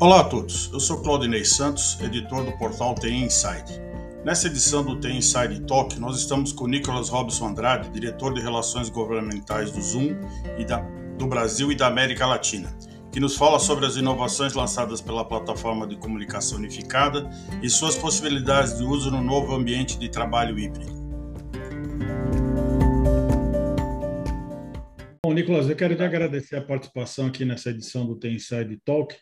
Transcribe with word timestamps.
Olá 0.00 0.20
a 0.20 0.24
todos, 0.24 0.70
eu 0.72 0.78
sou 0.78 1.02
Claudinei 1.02 1.44
Santos, 1.44 2.00
editor 2.00 2.44
do 2.44 2.56
portal 2.56 2.94
TI 2.94 3.16
Inside. 3.16 3.82
Nessa 4.24 4.46
edição 4.46 4.84
do 4.84 5.00
TI 5.00 5.16
Inside 5.16 5.62
Talk, 5.62 5.98
nós 5.98 6.16
estamos 6.16 6.52
com 6.52 6.68
Nicolas 6.68 7.08
Robson 7.08 7.48
Andrade, 7.48 7.90
diretor 7.90 8.32
de 8.32 8.40
Relações 8.40 8.88
Governamentais 8.90 9.72
do 9.72 9.82
Zoom 9.82 10.16
e 10.56 10.64
da, 10.64 10.82
do 11.18 11.26
Brasil 11.26 11.72
e 11.72 11.74
da 11.74 11.88
América 11.88 12.26
Latina, 12.26 12.72
que 13.10 13.18
nos 13.18 13.36
fala 13.36 13.58
sobre 13.58 13.86
as 13.86 13.96
inovações 13.96 14.54
lançadas 14.54 15.00
pela 15.00 15.24
plataforma 15.24 15.84
de 15.84 15.96
comunicação 15.96 16.58
unificada 16.58 17.28
e 17.60 17.68
suas 17.68 17.96
possibilidades 17.96 18.78
de 18.78 18.84
uso 18.84 19.10
no 19.10 19.20
novo 19.20 19.52
ambiente 19.52 19.98
de 19.98 20.08
trabalho 20.08 20.56
híbrido. 20.56 20.96
Bom, 25.24 25.32
Nicolas, 25.32 25.68
eu 25.68 25.74
quero 25.74 25.96
te 25.96 26.04
agradecer 26.04 26.54
a 26.54 26.62
participação 26.62 27.26
aqui 27.26 27.44
nessa 27.44 27.70
edição 27.70 28.06
do 28.06 28.16
TI 28.16 28.36
Inside 28.36 28.80
Talk 28.84 29.16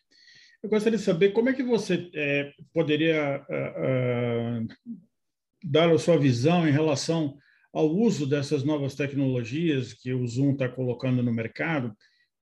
eu 0.67 0.71
gostaria 0.71 0.99
de 0.99 1.05
saber 1.05 1.31
como 1.31 1.49
é 1.49 1.53
que 1.53 1.63
você 1.63 2.11
é, 2.13 2.53
poderia 2.75 3.41
uh, 3.49 4.63
uh, 4.63 4.69
dar 5.65 5.89
a 5.91 5.99
sua 5.99 6.19
visão 6.19 6.69
em 6.69 6.73
relação 6.73 7.39
ao 7.73 7.87
uso 7.87 8.27
dessas 8.27 8.65
novas 8.65 8.95
tecnologias 8.97 9.93
que 9.93 10.13
o 10.13 10.27
Zoom 10.27 10.53
está 10.53 10.69
colocando 10.69 11.23
no 11.23 11.33
mercado 11.33 11.95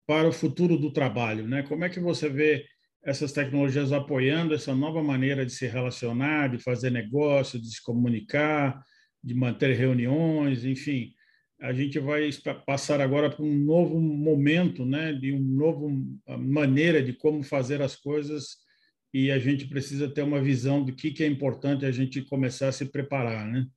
para 0.06 0.28
o 0.28 0.32
futuro 0.32 0.78
do 0.78 0.94
trabalho, 0.94 1.48
né? 1.48 1.64
Como 1.64 1.84
é 1.84 1.90
que 1.90 2.00
você 2.00 2.30
vê 2.30 2.64
essas 3.04 3.32
tecnologias 3.32 3.92
apoiando 3.92 4.54
essa 4.54 4.76
nova 4.76 5.02
maneira 5.02 5.44
de 5.44 5.52
se 5.52 5.66
relacionar, 5.66 6.50
de 6.50 6.60
fazer 6.60 6.92
negócio, 6.92 7.60
de 7.60 7.74
se 7.74 7.82
comunicar, 7.82 8.80
de 9.24 9.34
manter 9.34 9.76
reuniões, 9.76 10.64
enfim 10.64 11.12
a 11.62 11.72
gente 11.72 12.00
vai 12.00 12.30
passar 12.66 13.00
agora 13.00 13.30
para 13.30 13.46
um 13.46 13.56
novo 13.56 14.00
momento, 14.00 14.84
né, 14.84 15.14
de 15.14 15.32
um 15.32 15.40
novo 15.40 15.90
maneira 16.40 17.04
de 17.04 17.14
como 17.14 17.44
fazer 17.44 17.82
as 17.82 17.96
coisas 17.96 18.58
e 19.14 19.30
a 19.30 19.38
gente 19.38 19.68
precisa 19.68 20.12
ter 20.12 20.24
uma 20.24 20.42
visão 20.42 20.84
do 20.84 20.96
que 20.96 21.12
que 21.12 21.24
é 21.24 21.28
importante 21.28 21.86
a 21.86 21.92
gente 21.92 22.24
começar 22.24 22.70
a 22.70 22.72
se 22.72 22.86
preparar, 22.86 23.46
né? 23.46 23.68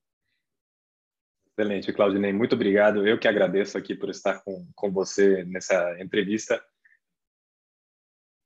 Excelente, 1.46 1.92
Claudinei, 1.92 2.32
muito 2.32 2.54
obrigado. 2.54 3.06
Eu 3.06 3.18
que 3.18 3.28
agradeço 3.28 3.76
aqui 3.76 3.94
por 3.94 4.08
estar 4.08 4.42
com, 4.42 4.66
com 4.74 4.90
você 4.90 5.44
nessa 5.44 6.00
entrevista. 6.00 6.60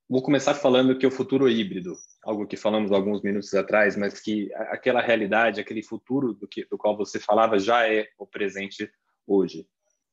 Vou 0.09 0.23
começar 0.23 0.55
falando 0.55 0.99
que 0.99 1.07
o 1.07 1.11
futuro 1.11 1.49
híbrido, 1.49 1.95
algo 2.23 2.47
que 2.47 2.57
falamos 2.57 2.91
alguns 2.91 3.23
minutos 3.23 3.55
atrás, 3.55 3.97
mas 3.97 4.21
que 4.21 4.53
aquela 4.55 5.01
realidade, 5.01 5.61
aquele 5.61 5.83
futuro 5.83 6.34
do, 6.34 6.49
que, 6.49 6.67
do 6.67 6.77
qual 6.77 6.97
você 6.97 7.21
falava 7.21 7.59
já 7.59 7.87
é 7.87 8.09
o 8.19 8.27
presente 8.27 8.91
hoje. 9.29 9.69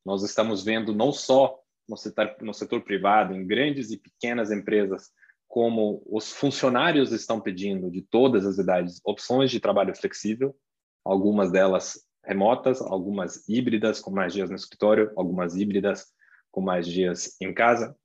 Nós 0.05 0.21
estamos 0.21 0.63
vendo 0.63 0.93
não 0.93 1.11
só 1.11 1.57
no 1.87 1.97
setor, 1.97 2.35
no 2.41 2.53
setor 2.53 2.81
privado, 2.81 3.33
em 3.33 3.45
grandes 3.45 3.91
e 3.91 3.97
pequenas 3.97 4.51
empresas, 4.51 5.11
como 5.47 6.03
os 6.05 6.31
funcionários 6.31 7.11
estão 7.11 7.39
pedindo 7.39 7.89
de 7.89 8.01
todas 8.01 8.45
as 8.45 8.57
idades 8.57 8.99
opções 9.05 9.49
de 9.49 9.59
trabalho 9.59 9.95
flexível, 9.95 10.55
algumas 11.03 11.51
delas 11.51 12.05
remotas, 12.23 12.81
algumas 12.81 13.47
híbridas, 13.47 13.99
com 13.99 14.11
mais 14.11 14.33
dias 14.33 14.49
no 14.49 14.55
escritório, 14.55 15.11
algumas 15.15 15.55
híbridas, 15.55 16.07
com 16.51 16.61
mais 16.61 16.87
dias 16.87 17.35
em 17.39 17.53
casa. 17.53 17.95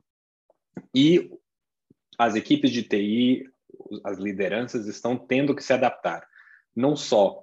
E 0.95 1.31
as 2.19 2.35
equipes 2.35 2.71
de 2.71 2.83
TI, 2.83 3.51
as 4.05 4.19
lideranças 4.19 4.87
estão 4.87 5.17
tendo 5.17 5.55
que 5.55 5.65
se 5.65 5.73
adaptar, 5.73 6.27
não 6.77 6.95
só 6.95 7.43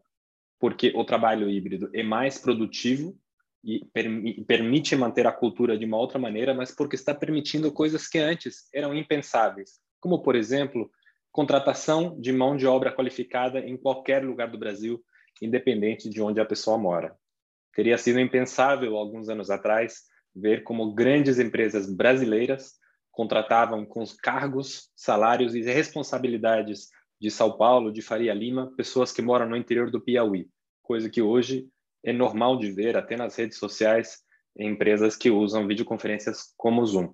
porque 0.60 0.92
o 0.96 1.04
trabalho 1.04 1.50
híbrido 1.50 1.90
é 1.94 2.04
mais 2.04 2.38
produtivo 2.38 3.18
e 3.68 3.86
permite 4.48 4.96
manter 4.96 5.28
a 5.28 5.32
cultura 5.32 5.78
de 5.78 5.84
uma 5.84 5.98
outra 5.98 6.18
maneira, 6.18 6.54
mas 6.54 6.72
porque 6.72 6.96
está 6.96 7.14
permitindo 7.14 7.70
coisas 7.70 8.08
que 8.08 8.18
antes 8.18 8.70
eram 8.74 8.96
impensáveis, 8.96 9.82
como, 10.00 10.24
por 10.24 10.38
exemplo, 10.38 10.90
contratação 11.34 12.18
de 12.18 12.32
mão 12.32 12.56
de 12.56 12.66
obra 12.66 12.94
qualificada 12.94 13.60
em 13.60 13.76
qualquer 13.76 14.24
lugar 14.24 14.50
do 14.50 14.58
Brasil, 14.58 15.04
independente 15.42 16.10
de 16.10 16.22
onde 16.22 16.40
a 16.40 16.46
pessoa 16.46 16.78
mora. 16.78 17.14
Teria 17.76 17.98
sido 17.98 18.22
impensável, 18.22 18.96
alguns 18.96 19.28
anos 19.28 19.50
atrás, 19.50 20.04
ver 20.34 20.64
como 20.64 20.94
grandes 20.94 21.38
empresas 21.38 21.94
brasileiras 21.94 22.76
contratavam 23.12 23.86
com 23.86 24.02
os 24.02 24.14
cargos, 24.14 24.90
salários 24.96 25.54
e 25.56 25.62
responsabilidades 25.62 26.88
de 27.20 27.30
São 27.30 27.58
Paulo, 27.58 27.92
de 27.92 28.02
Faria 28.02 28.34
Lima, 28.34 28.72
pessoas 28.78 29.12
que 29.12 29.22
moram 29.22 29.50
no 29.50 29.58
interior 29.58 29.92
do 29.92 30.00
Piauí, 30.00 30.48
coisa 30.82 31.10
que 31.10 31.22
hoje 31.22 31.68
é 32.04 32.14
normal 32.14 32.58
de 32.58 32.72
ver 32.72 32.96
até 32.96 33.16
nas 33.16 33.36
redes 33.36 33.58
sociais 33.58 34.24
empresas 34.58 35.16
que 35.16 35.30
usam 35.30 35.68
videoconferências 35.68 36.54
como 36.58 36.82
o 36.82 36.86
Zoom. 36.86 37.14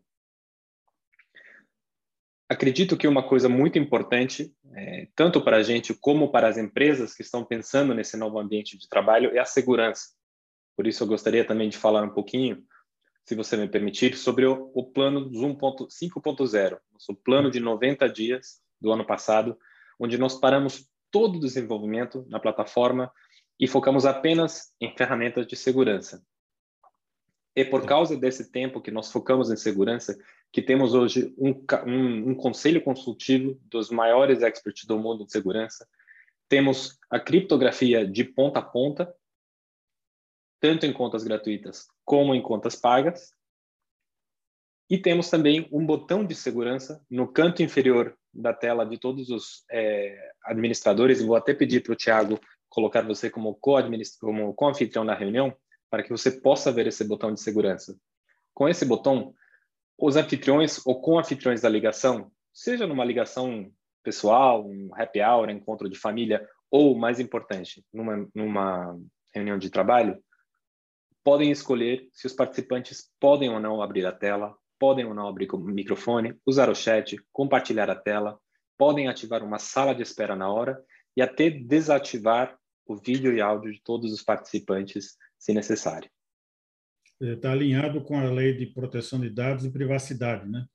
Acredito 2.50 2.96
que 2.96 3.08
uma 3.08 3.28
coisa 3.28 3.50
muito 3.50 3.80
importante, 3.80 4.54
é, 4.76 5.08
tanto 5.16 5.42
para 5.42 5.58
a 5.58 5.64
gente 5.64 5.94
como 5.94 6.32
para 6.32 6.48
as 6.48 6.58
empresas 6.58 7.16
que 7.16 7.24
estão 7.24 7.44
pensando 7.44 7.94
nesse 7.94 8.16
novo 8.16 8.40
ambiente 8.40 8.78
de 8.78 8.88
trabalho, 8.88 9.36
é 9.36 9.40
a 9.40 9.46
segurança. 9.46 10.10
Por 10.76 10.86
isso, 10.88 11.04
eu 11.04 11.08
gostaria 11.08 11.46
também 11.46 11.70
de 11.70 11.78
falar 11.78 12.04
um 12.04 12.14
pouquinho, 12.14 12.64
se 13.26 13.36
você 13.36 13.58
me 13.58 13.68
permitir, 13.68 14.16
sobre 14.16 14.46
o, 14.46 14.72
o 14.74 14.86
plano 14.86 15.32
Zoom 15.34 15.56
5.0, 15.56 16.78
nosso 16.92 17.16
plano 17.24 17.50
de 17.50 17.60
90 17.60 18.08
dias 18.10 18.62
do 18.80 18.92
ano 18.92 19.06
passado, 19.06 19.58
onde 20.00 20.18
nós 20.18 20.40
paramos 20.40 20.88
todo 21.10 21.38
o 21.38 21.40
desenvolvimento 21.40 22.26
na 22.28 22.40
plataforma 22.40 23.12
e 23.59 23.68
focamos 23.68 24.06
apenas 24.06 24.74
em 24.80 24.96
ferramentas 24.96 25.47
de 25.47 25.56
segurança. 25.56 26.25
É 27.56 27.64
por 27.64 27.86
causa 27.86 28.18
desse 28.18 28.52
tempo 28.52 28.81
que 28.81 28.90
nós 28.90 29.12
focamos 29.12 29.52
em 29.52 29.56
segurança 29.56 30.18
que 30.52 30.62
temos 30.62 30.94
hoje 30.94 31.34
um, 31.38 31.50
um, 31.86 32.30
um 32.30 32.36
conselho 32.36 32.81
consultivo 32.81 33.59
dos 33.64 33.90
maiores 33.90 34.41
experts 34.41 34.86
do 34.86 35.00
mundo 35.00 35.25
de 35.25 35.31
segurança. 35.31 35.88
Temos 36.47 37.00
a 37.09 37.19
criptografia 37.19 38.06
de 38.06 38.24
ponta 38.24 38.59
a 38.59 38.62
ponta, 38.62 39.14
tanto 40.59 40.85
em 40.85 40.94
contas 40.94 41.24
gratuitas 41.24 41.88
como 42.06 42.35
em 42.35 42.41
contas 42.41 42.75
pagas. 42.75 43.34
E 44.90 44.97
temos 44.97 45.30
também 45.30 45.68
um 45.72 45.85
botão 45.85 46.25
de 46.25 46.35
segurança 46.35 47.03
no 47.09 47.28
canto 47.28 47.64
inferior 47.64 48.16
da 48.31 48.53
tela 48.53 48.85
de 48.85 49.00
todos 49.00 49.30
os 49.30 49.64
é, 49.72 50.34
administradores. 50.44 51.22
Vou 51.22 51.35
até 51.35 51.53
pedir 51.53 51.81
para 51.81 51.94
o 51.94 51.96
Tiago 51.96 52.40
colocar 52.73 53.03
você 53.03 53.29
como 53.29 53.53
co-anfitrião 53.53 55.03
co 55.03 55.07
na 55.07 55.13
reunião 55.13 55.56
para 55.91 56.01
que 56.01 56.09
você 56.09 56.31
possa 56.31 56.72
ver 56.72 56.88
esse 56.88 57.03
botão 57.03 57.31
de 57.31 57.39
segurança. 57.39 57.95
Com 58.51 58.67
esse 58.67 58.84
botão, 58.84 59.31
os 59.95 60.16
anfitriões 60.16 60.84
ou 60.84 61.00
co-anfitriões 61.00 61.61
da 61.61 61.69
ligação, 61.69 62.31
seja 62.51 62.88
numa 62.88 63.06
ligação 63.06 63.72
pessoal, 64.01 64.67
um 64.67 64.89
happy 64.95 65.22
hour, 65.22 65.51
encontro 65.51 65.88
de 65.88 66.00
família, 66.00 66.47
ou, 66.72 66.97
mais 66.97 67.19
importante, 67.19 67.85
numa, 67.94 68.28
numa 68.34 69.00
reunião 69.31 69.59
de 69.59 69.69
trabalho, 69.69 70.17
podem 71.23 71.51
escolher 71.51 72.09
se 72.11 72.25
os 72.25 72.34
participantes 72.34 73.11
podem 73.19 73.51
ou 73.51 73.59
não 73.59 73.84
abrir 73.84 74.03
a 74.07 74.11
tela, 74.11 74.55
podem 74.79 75.05
ou 75.05 75.13
não 75.13 75.28
abrir 75.28 75.47
o 75.53 75.59
microfone, 75.59 76.35
usar 76.44 76.69
o 76.69 76.75
chat, 76.75 77.16
compartilhar 77.31 77.91
a 77.91 77.95
tela, 77.95 78.40
podem 78.79 79.07
ativar 79.07 79.44
uma 79.44 79.59
sala 79.59 79.94
de 79.94 80.01
espera 80.01 80.35
na 80.35 80.51
hora 80.51 80.84
e 81.16 81.22
até 81.22 81.51
desativar 81.51 82.57
o 82.86 82.96
vídeo 82.96 83.34
e 83.34 83.42
áudio 83.42 83.72
de 83.72 83.82
todos 83.82 84.12
os 84.12 84.22
participantes, 84.22 85.18
se 85.38 85.54
necessário. 85.54 86.10
Está 87.20 87.52
alinhado 87.52 88.02
com 88.04 88.18
a 88.18 88.30
lei 88.30 88.54
de 88.54 88.66
proteção 88.66 89.20
de 89.20 89.30
dados 89.30 89.64
e 89.64 89.72
privacidade, 89.72 90.50
né? 90.50 90.66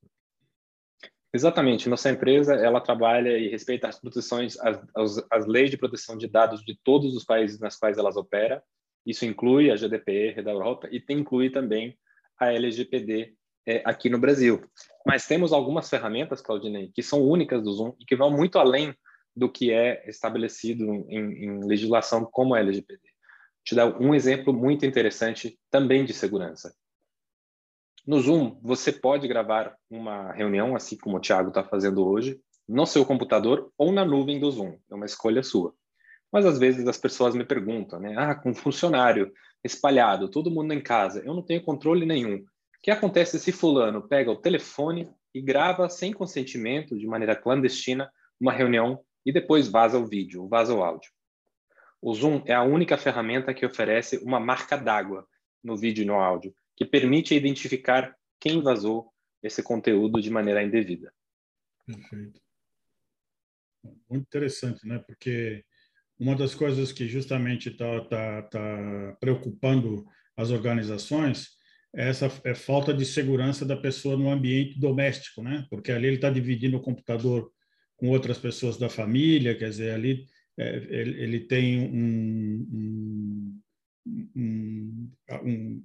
Exatamente. 1.31 1.87
Nossa 1.87 2.09
empresa 2.09 2.55
ela 2.55 2.81
trabalha 2.81 3.37
e 3.37 3.49
respeita 3.49 3.87
as 3.87 3.99
proteções, 3.99 4.57
as, 4.59 4.79
as, 4.95 5.25
as, 5.29 5.45
leis 5.45 5.69
de 5.69 5.77
proteção 5.77 6.17
de 6.17 6.27
dados 6.27 6.63
de 6.63 6.77
todos 6.83 7.15
os 7.15 7.23
países 7.23 7.59
nas 7.59 7.77
quais 7.77 7.97
elas 7.97 8.15
operam. 8.15 8.59
Isso 9.05 9.25
inclui 9.25 9.69
a 9.69 9.75
GDPR 9.75 10.41
da 10.41 10.51
Europa 10.51 10.87
e 10.91 10.99
tem, 10.99 11.19
inclui 11.19 11.51
também 11.51 11.95
a 12.39 12.51
LGPD 12.51 13.35
é, 13.67 13.83
aqui 13.85 14.09
no 14.09 14.17
Brasil. 14.17 14.61
Mas 15.05 15.27
temos 15.27 15.53
algumas 15.53 15.87
ferramentas, 15.87 16.41
Claudinei, 16.41 16.91
que 16.93 17.03
são 17.03 17.21
únicas 17.21 17.61
do 17.61 17.71
Zoom 17.71 17.93
e 17.99 18.05
que 18.05 18.15
vão 18.15 18.31
muito 18.31 18.57
além 18.57 18.95
do 19.39 19.49
que 19.49 19.71
é 19.71 20.07
estabelecido 20.07 20.83
em, 20.83 21.45
em 21.45 21.63
legislação 21.65 22.25
como 22.25 22.53
a 22.53 22.59
LGPD. 22.59 23.01
Vou 23.01 23.63
te 23.63 23.75
dar 23.75 24.01
um 24.01 24.13
exemplo 24.13 24.53
muito 24.53 24.85
interessante 24.85 25.57
também 25.71 26.03
de 26.03 26.13
segurança. 26.13 26.75
No 28.05 28.19
Zoom, 28.19 28.59
você 28.61 28.91
pode 28.91 29.27
gravar 29.27 29.75
uma 29.89 30.33
reunião, 30.33 30.75
assim 30.75 30.97
como 30.97 31.17
o 31.17 31.19
Thiago 31.21 31.49
está 31.49 31.63
fazendo 31.63 32.05
hoje, 32.05 32.39
no 32.67 32.85
seu 32.85 33.05
computador 33.05 33.71
ou 33.77 33.91
na 33.91 34.03
nuvem 34.03 34.39
do 34.39 34.51
Zoom. 34.51 34.77
É 34.91 34.95
uma 34.95 35.05
escolha 35.05 35.41
sua. 35.41 35.73
Mas 36.31 36.45
às 36.45 36.59
vezes 36.59 36.87
as 36.87 36.97
pessoas 36.97 37.33
me 37.33 37.45
perguntam, 37.45 37.99
né? 37.99 38.15
Ah, 38.17 38.35
com 38.35 38.49
um 38.49 38.55
funcionário 38.55 39.31
espalhado, 39.63 40.29
todo 40.29 40.51
mundo 40.51 40.73
em 40.73 40.81
casa, 40.81 41.21
eu 41.25 41.33
não 41.33 41.41
tenho 41.41 41.63
controle 41.63 42.05
nenhum. 42.05 42.35
O 42.35 42.45
que 42.81 42.91
acontece 42.91 43.39
se 43.39 43.51
fulano 43.51 44.07
pega 44.07 44.31
o 44.31 44.37
telefone 44.37 45.09
e 45.33 45.41
grava 45.41 45.89
sem 45.89 46.13
consentimento, 46.13 46.97
de 46.97 47.07
maneira 47.07 47.35
clandestina, 47.35 48.09
uma 48.39 48.53
reunião 48.53 48.99
e 49.29 49.31
depois 49.31 49.67
vaza 49.67 49.99
o 49.99 50.07
vídeo, 50.07 50.47
vaza 50.47 50.73
o 50.73 50.83
áudio. 50.83 51.11
O 52.01 52.11
Zoom 52.15 52.41
é 52.47 52.53
a 52.55 52.63
única 52.63 52.97
ferramenta 52.97 53.53
que 53.53 53.63
oferece 53.63 54.17
uma 54.17 54.39
marca 54.39 54.75
d'água 54.75 55.27
no 55.63 55.77
vídeo 55.77 56.01
e 56.01 56.05
no 56.05 56.15
áudio, 56.15 56.51
que 56.75 56.83
permite 56.83 57.35
identificar 57.35 58.15
quem 58.39 58.59
vazou 58.59 59.13
esse 59.43 59.61
conteúdo 59.61 60.19
de 60.19 60.31
maneira 60.31 60.63
indevida. 60.63 61.13
Perfeito. 61.85 62.41
Muito 64.09 64.23
interessante, 64.23 64.87
né? 64.87 64.97
Porque 64.97 65.63
uma 66.17 66.35
das 66.35 66.55
coisas 66.55 66.91
que 66.91 67.07
justamente 67.07 67.69
está 67.69 68.01
tá, 68.05 68.41
tá 68.41 69.17
preocupando 69.19 70.07
as 70.35 70.49
organizações 70.49 71.49
é 71.95 72.09
essa 72.09 72.31
é 72.43 72.55
falta 72.55 72.91
de 72.91 73.05
segurança 73.05 73.63
da 73.63 73.77
pessoa 73.77 74.17
no 74.17 74.31
ambiente 74.31 74.79
doméstico, 74.79 75.43
né? 75.43 75.67
Porque 75.69 75.91
ali 75.91 76.07
ele 76.07 76.15
está 76.15 76.31
dividindo 76.31 76.77
o 76.77 76.81
computador 76.81 77.51
com 77.99 78.09
outras 78.09 78.37
pessoas 78.37 78.77
da 78.77 78.89
família, 78.89 79.55
quer 79.55 79.69
dizer, 79.69 79.91
ali 79.91 80.25
é, 80.57 80.75
ele, 80.89 81.21
ele, 81.21 81.39
tem 81.41 81.79
um, 81.79 83.61
um, 84.05 85.11
um, 85.45 85.83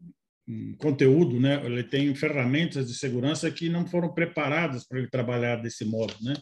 um 0.48 0.76
conteúdo, 0.76 1.40
né? 1.40 1.64
Ele 1.64 1.82
tem 1.82 2.14
ferramentas 2.14 2.86
de 2.86 2.94
segurança 2.94 3.50
que 3.50 3.68
não 3.68 3.86
foram 3.86 4.12
preparadas 4.12 4.86
para 4.86 4.98
ele 4.98 5.08
trabalhar 5.08 5.56
desse 5.56 5.84
modo, 5.84 6.14
né? 6.22 6.34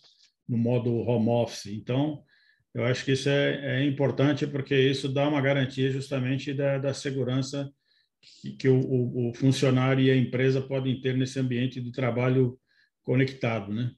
No 0.49 0.59
modo 0.59 0.95
home 0.95 1.29
office. 1.29 1.67
Então, 1.67 2.23
eu 2.75 2.85
acho 2.85 3.05
que 3.05 3.13
isso 3.13 3.29
é, 3.29 3.81
é 3.81 3.85
importante 3.85 4.47
porque 4.47 4.75
isso 4.75 5.09
dá 5.09 5.29
uma 5.29 5.41
garantia 5.41 5.91
justamente 5.91 6.53
da, 6.53 6.79
da 6.79 6.95
segurança 6.95 7.71
que, 8.41 8.53
que 8.53 8.69
o, 8.69 9.29
o, 9.29 9.35
funcionário 9.35 10.05
e 10.05 10.11
a 10.11 10.17
empresa 10.17 10.61
podem 10.61 11.01
ter 11.01 11.17
nesse 11.17 11.39
ambiente 11.39 11.81
de 11.81 11.93
trabalho 11.93 12.59
conectado, 13.03 13.73
né? 13.73 13.93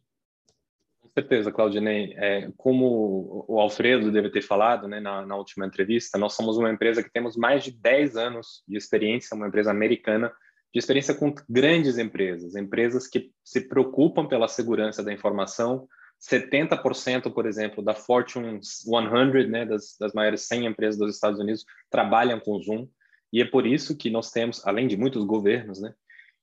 Certeza, 1.15 1.53
Claudinei. 1.53 2.15
É, 2.17 2.51
como 2.57 3.45
o 3.49 3.61
Alfredo 3.61 4.11
deve 4.11 4.31
ter 4.31 4.43
falado 4.43 4.89
né, 4.89 5.01
na, 5.01 5.25
na, 5.25 5.37
última 5.37 5.67
entrevista, 5.67 6.19
nós 6.19 6.35
somos 6.35 6.59
uma 6.59 6.71
empresa 6.71 7.03
que 7.03 7.11
temos 7.11 7.37
mais 7.37 7.63
de 7.65 7.71
10 7.71 8.17
anos 8.17 8.63
de 8.67 8.77
experiência, 8.77 9.37
uma 9.37 9.49
empresa 9.49 9.71
americana, 9.71 10.33
de 10.73 10.79
experiência 10.79 11.15
com 11.15 11.33
grandes 11.49 11.99
empresas, 11.99 12.57
empresas 12.57 13.07
que 13.07 13.31
se 13.45 13.69
preocupam 13.69 14.27
pela 14.27 14.49
segurança 14.49 15.03
da 15.03 15.13
informação. 15.13 15.87
70%, 16.21 17.33
por 17.33 17.47
exemplo, 17.47 17.83
da 17.83 17.95
Fortune 17.95 18.59
100, 18.63 19.49
né, 19.49 19.65
das, 19.65 19.97
das 19.99 20.13
maiores 20.13 20.43
100 20.49 20.67
empresas 20.67 20.99
dos 20.99 21.15
Estados 21.15 21.39
Unidos, 21.39 21.65
trabalham 21.91 22.41
com 22.41 22.61
Zoom. 22.61 22.89
E 23.33 23.41
é 23.41 23.45
por 23.45 23.67
isso 23.67 23.97
que 23.97 24.11
nós 24.11 24.31
temos, 24.31 24.67
além 24.67 24.87
de 24.89 24.97
muitos 24.97 25.25
governos, 25.25 25.81
né, 25.81 25.95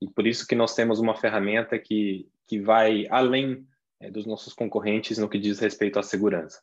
e 0.01 0.09
por 0.09 0.25
isso 0.25 0.47
que 0.47 0.55
nós 0.55 0.73
temos 0.73 0.99
uma 0.99 1.15
ferramenta 1.15 1.77
que, 1.77 2.27
que 2.47 2.59
vai 2.59 3.05
além 3.09 3.65
dos 4.09 4.25
nossos 4.25 4.53
concorrentes 4.53 5.17
no 5.17 5.29
que 5.29 5.37
diz 5.37 5.59
respeito 5.59 5.99
à 5.99 6.03
segurança. 6.03 6.59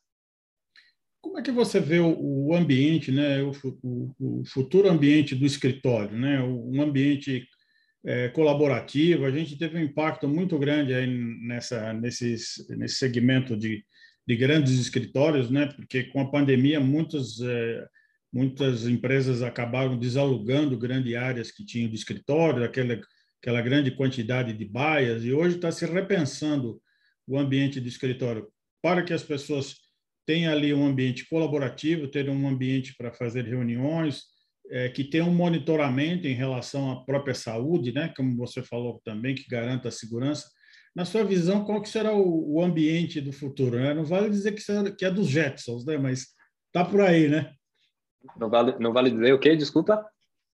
Como 1.20 1.38
é 1.38 1.42
que 1.42 1.50
você 1.50 1.80
vê 1.80 2.00
o, 2.00 2.54
ambiente, 2.54 3.12
né, 3.12 3.42
o 3.42 4.44
futuro 4.46 4.88
ambiente 4.88 5.34
do 5.34 5.44
escritório, 5.44 6.16
né, 6.16 6.40
um 6.42 6.80
ambiente 6.80 7.46
é, 8.04 8.28
colaborativo? 8.28 9.24
A 9.24 9.30
gente 9.30 9.58
teve 9.58 9.76
um 9.78 9.82
impacto 9.82 10.28
muito 10.28 10.58
grande 10.58 10.94
aí 10.94 11.06
nessa, 11.46 11.92
nesses, 11.92 12.66
nesse 12.70 12.96
segmento 12.96 13.56
de, 13.56 13.84
de 14.26 14.36
grandes 14.36 14.78
escritórios, 14.78 15.50
né, 15.50 15.66
porque 15.66 16.04
com 16.04 16.20
a 16.20 16.30
pandemia 16.30 16.80
muitas 16.80 17.40
é, 17.40 17.86
muitas 18.32 18.86
empresas 18.86 19.42
acabaram 19.42 19.98
desalugando 19.98 20.78
grandes 20.78 21.14
áreas 21.14 21.50
que 21.50 21.64
tinham 21.64 21.88
de 21.88 21.96
escritório, 21.96 22.62
aquela 22.62 23.00
aquela 23.40 23.62
grande 23.62 23.92
quantidade 23.92 24.52
de 24.52 24.64
baias, 24.64 25.24
e 25.24 25.32
hoje 25.32 25.56
está 25.56 25.70
se 25.70 25.86
repensando 25.86 26.80
o 27.28 27.38
ambiente 27.38 27.80
de 27.80 27.88
escritório 27.88 28.48
para 28.82 29.02
que 29.02 29.12
as 29.12 29.22
pessoas 29.22 29.76
tenham 30.26 30.52
ali 30.52 30.72
um 30.74 30.86
ambiente 30.86 31.28
colaborativo, 31.28 32.08
tenham 32.08 32.34
um 32.34 32.48
ambiente 32.48 32.94
para 32.96 33.12
fazer 33.12 33.44
reuniões, 33.44 34.22
é, 34.70 34.88
que 34.88 35.04
tenha 35.04 35.24
um 35.24 35.34
monitoramento 35.34 36.26
em 36.26 36.34
relação 36.34 36.90
à 36.90 37.04
própria 37.04 37.34
saúde, 37.34 37.92
né? 37.92 38.12
como 38.16 38.36
você 38.36 38.62
falou 38.62 39.00
também, 39.04 39.34
que 39.34 39.48
garanta 39.48 39.88
a 39.88 39.92
segurança. 39.92 40.48
Na 40.94 41.04
sua 41.04 41.24
visão, 41.24 41.64
qual 41.64 41.80
que 41.80 41.88
será 41.88 42.12
o, 42.12 42.56
o 42.56 42.62
ambiente 42.62 43.20
do 43.20 43.32
futuro? 43.32 43.78
Né? 43.78 43.94
Não 43.94 44.04
vale 44.04 44.28
dizer 44.28 44.52
que, 44.52 44.60
será, 44.60 44.90
que 44.90 45.04
é 45.04 45.10
dos 45.10 45.28
Jetsons, 45.28 45.84
né? 45.84 45.96
mas 45.96 46.26
está 46.66 46.84
por 46.84 47.00
aí, 47.00 47.28
né? 47.28 47.52
Não 48.36 48.50
vale, 48.50 48.76
não 48.78 48.92
vale 48.92 49.10
dizer 49.10 49.32
o 49.32 49.38
quê? 49.38 49.56
Desculpa? 49.56 50.04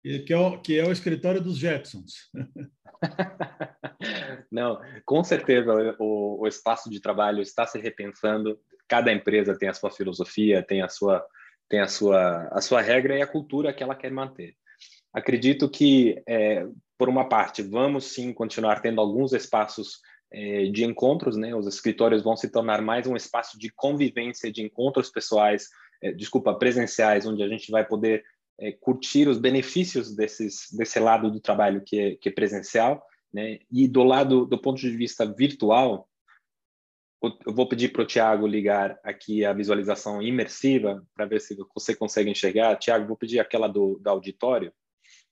Que 0.03 0.33
é 0.33 0.39
o, 0.39 0.59
que 0.59 0.79
é 0.79 0.85
o 0.85 0.93
escritório 0.93 1.41
dos 1.41 1.59
Jetsons. 1.59 2.31
Não, 4.51 4.81
com 5.05 5.23
certeza 5.23 5.73
o, 5.99 6.41
o, 6.41 6.47
espaço 6.47 6.89
de 6.89 7.01
trabalho 7.01 7.43
está 7.43 7.67
se 7.67 7.79
repensando. 7.79 8.59
Cada 8.89 9.13
empresa 9.13 9.59
tem 9.59 9.69
a 9.69 9.75
sua 9.75 9.91
filosofia, 9.91 10.63
tem 10.63 10.83
a 10.83 10.89
sua 10.89 11.25
tem 11.69 11.81
a 11.81 11.87
sua 11.87 12.49
a 12.51 12.61
sua 12.61 12.81
regra 12.81 13.17
e 13.17 13.23
a 13.23 13.27
cultura 13.27 13.73
que 13.73 13.83
ela 13.83 13.95
quer 13.95 14.11
manter. 14.11 14.55
Acredito 15.13 15.69
que 15.69 16.23
é, 16.27 16.67
por 16.97 17.09
uma 17.09 17.29
parte 17.29 17.63
vamos 17.63 18.13
sim 18.13 18.33
continuar 18.33 18.81
tendo 18.81 19.01
alguns 19.01 19.33
espaços 19.33 20.01
é, 20.33 20.67
de 20.67 20.85
encontros, 20.85 21.37
né? 21.37 21.55
Os 21.55 21.67
escritórios 21.67 22.23
vão 22.23 22.37
se 22.37 22.51
tornar 22.51 22.81
mais 22.81 23.07
um 23.07 23.17
espaço 23.17 23.59
de 23.59 23.71
convivência, 23.71 24.51
de 24.51 24.63
encontros 24.63 25.11
pessoais, 25.11 25.69
é, 26.03 26.13
desculpa, 26.13 26.55
presenciais, 26.55 27.27
onde 27.27 27.43
a 27.43 27.49
gente 27.49 27.71
vai 27.71 27.85
poder 27.85 28.25
é, 28.61 28.73
curtir 28.73 29.27
os 29.27 29.39
benefícios 29.39 30.15
desses, 30.15 30.69
desse 30.73 31.01
lado 31.01 31.31
do 31.31 31.41
trabalho 31.41 31.83
que 31.85 31.99
é, 31.99 32.15
que 32.17 32.29
é 32.29 32.33
presencial, 32.33 33.05
né? 33.33 33.59
E 33.71 33.89
do 33.89 34.03
lado, 34.03 34.45
do 34.45 34.61
ponto 34.61 34.79
de 34.81 34.91
vista 34.91 35.25
virtual, 35.25 36.09
eu 37.47 37.55
vou 37.55 37.69
pedir 37.69 37.91
para 37.91 38.03
o 38.03 38.07
Tiago 38.07 38.47
ligar 38.47 38.99
aqui 39.05 39.45
a 39.45 39.53
visualização 39.53 40.23
imersiva 40.23 41.05
para 41.15 41.27
ver 41.27 41.41
se 41.41 41.57
você 41.75 41.95
consegue 41.95 42.31
enxergar. 42.31 42.77
Tiago, 42.77 43.07
vou 43.07 43.17
pedir 43.17 43.39
aquela 43.41 43.69
do, 43.69 43.99
do 43.99 44.09
auditório 44.09 44.73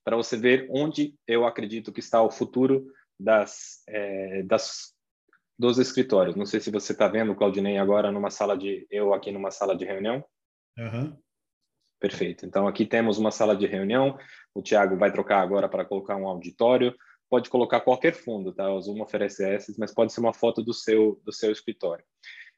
para 0.04 0.16
você 0.16 0.36
ver 0.36 0.66
onde 0.70 1.14
eu 1.26 1.46
acredito 1.46 1.92
que 1.92 2.00
está 2.00 2.22
o 2.22 2.30
futuro 2.30 2.86
das, 3.18 3.82
é, 3.88 4.42
das 4.42 4.94
dos 5.58 5.78
escritórios. 5.78 6.36
Não 6.36 6.46
sei 6.46 6.60
se 6.60 6.70
você 6.70 6.92
está 6.92 7.08
vendo, 7.08 7.34
Claudinei, 7.34 7.78
agora 7.78 8.12
numa 8.12 8.30
sala 8.30 8.56
de 8.56 8.86
eu 8.90 9.12
aqui 9.12 9.32
numa 9.32 9.50
sala 9.50 9.76
de 9.76 9.84
reunião. 9.84 10.24
Uhum. 10.78 11.18
Perfeito. 12.00 12.46
Então, 12.46 12.68
aqui 12.68 12.86
temos 12.86 13.18
uma 13.18 13.30
sala 13.30 13.56
de 13.56 13.66
reunião. 13.66 14.16
O 14.54 14.62
Tiago 14.62 14.96
vai 14.96 15.10
trocar 15.10 15.40
agora 15.40 15.68
para 15.68 15.84
colocar 15.84 16.16
um 16.16 16.28
auditório. 16.28 16.94
Pode 17.28 17.50
colocar 17.50 17.80
qualquer 17.80 18.14
fundo, 18.14 18.52
tá? 18.52 18.72
O 18.72 18.80
Zoom 18.80 19.00
oferece 19.02 19.48
esses, 19.48 19.76
mas 19.76 19.92
pode 19.92 20.12
ser 20.12 20.20
uma 20.20 20.32
foto 20.32 20.62
do 20.62 20.72
seu, 20.72 21.20
do 21.24 21.32
seu 21.32 21.50
escritório. 21.50 22.04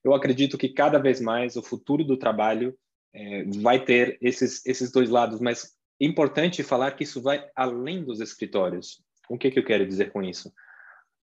Eu 0.05 0.15
acredito 0.15 0.59
que 0.59 0.69
cada 0.69 0.99
vez 0.99 1.21
mais 1.21 1.57
o 1.57 1.63
futuro 1.63 2.05
do 2.05 2.17
trabalho 2.17 2.77
é, 3.13 3.45
vai 3.45 3.83
ter 3.83 4.19
esses, 4.21 4.65
esses 4.65 4.93
dois 4.93 5.11
lados, 5.11 5.41
mas 5.41 5.75
é 6.01 6.05
importante 6.05 6.63
falar 6.63 6.93
que 6.93 7.05
isso 7.05 7.21
vai 7.21 7.47
além 7.57 8.05
dos 8.05 8.21
escritórios. 8.21 9.03
O 9.29 9.37
que, 9.37 9.51
que 9.51 9.59
eu 9.59 9.65
quero 9.65 9.87
dizer 9.87 10.13
com 10.13 10.23
isso? 10.23 10.53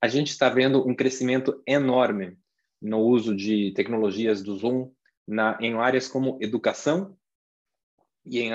A 0.02 0.08
gente 0.08 0.28
está 0.28 0.48
vendo 0.48 0.87
um 0.87 0.94
crescimento 0.94 1.62
enorme 1.66 2.37
no 2.80 2.99
uso 3.00 3.35
de 3.35 3.73
tecnologias 3.73 4.42
do 4.42 4.56
Zoom 4.56 4.90
na, 5.26 5.56
em 5.61 5.75
áreas 5.75 6.08
como 6.08 6.38
educação 6.40 7.16
e 8.26 8.40
em 8.40 8.52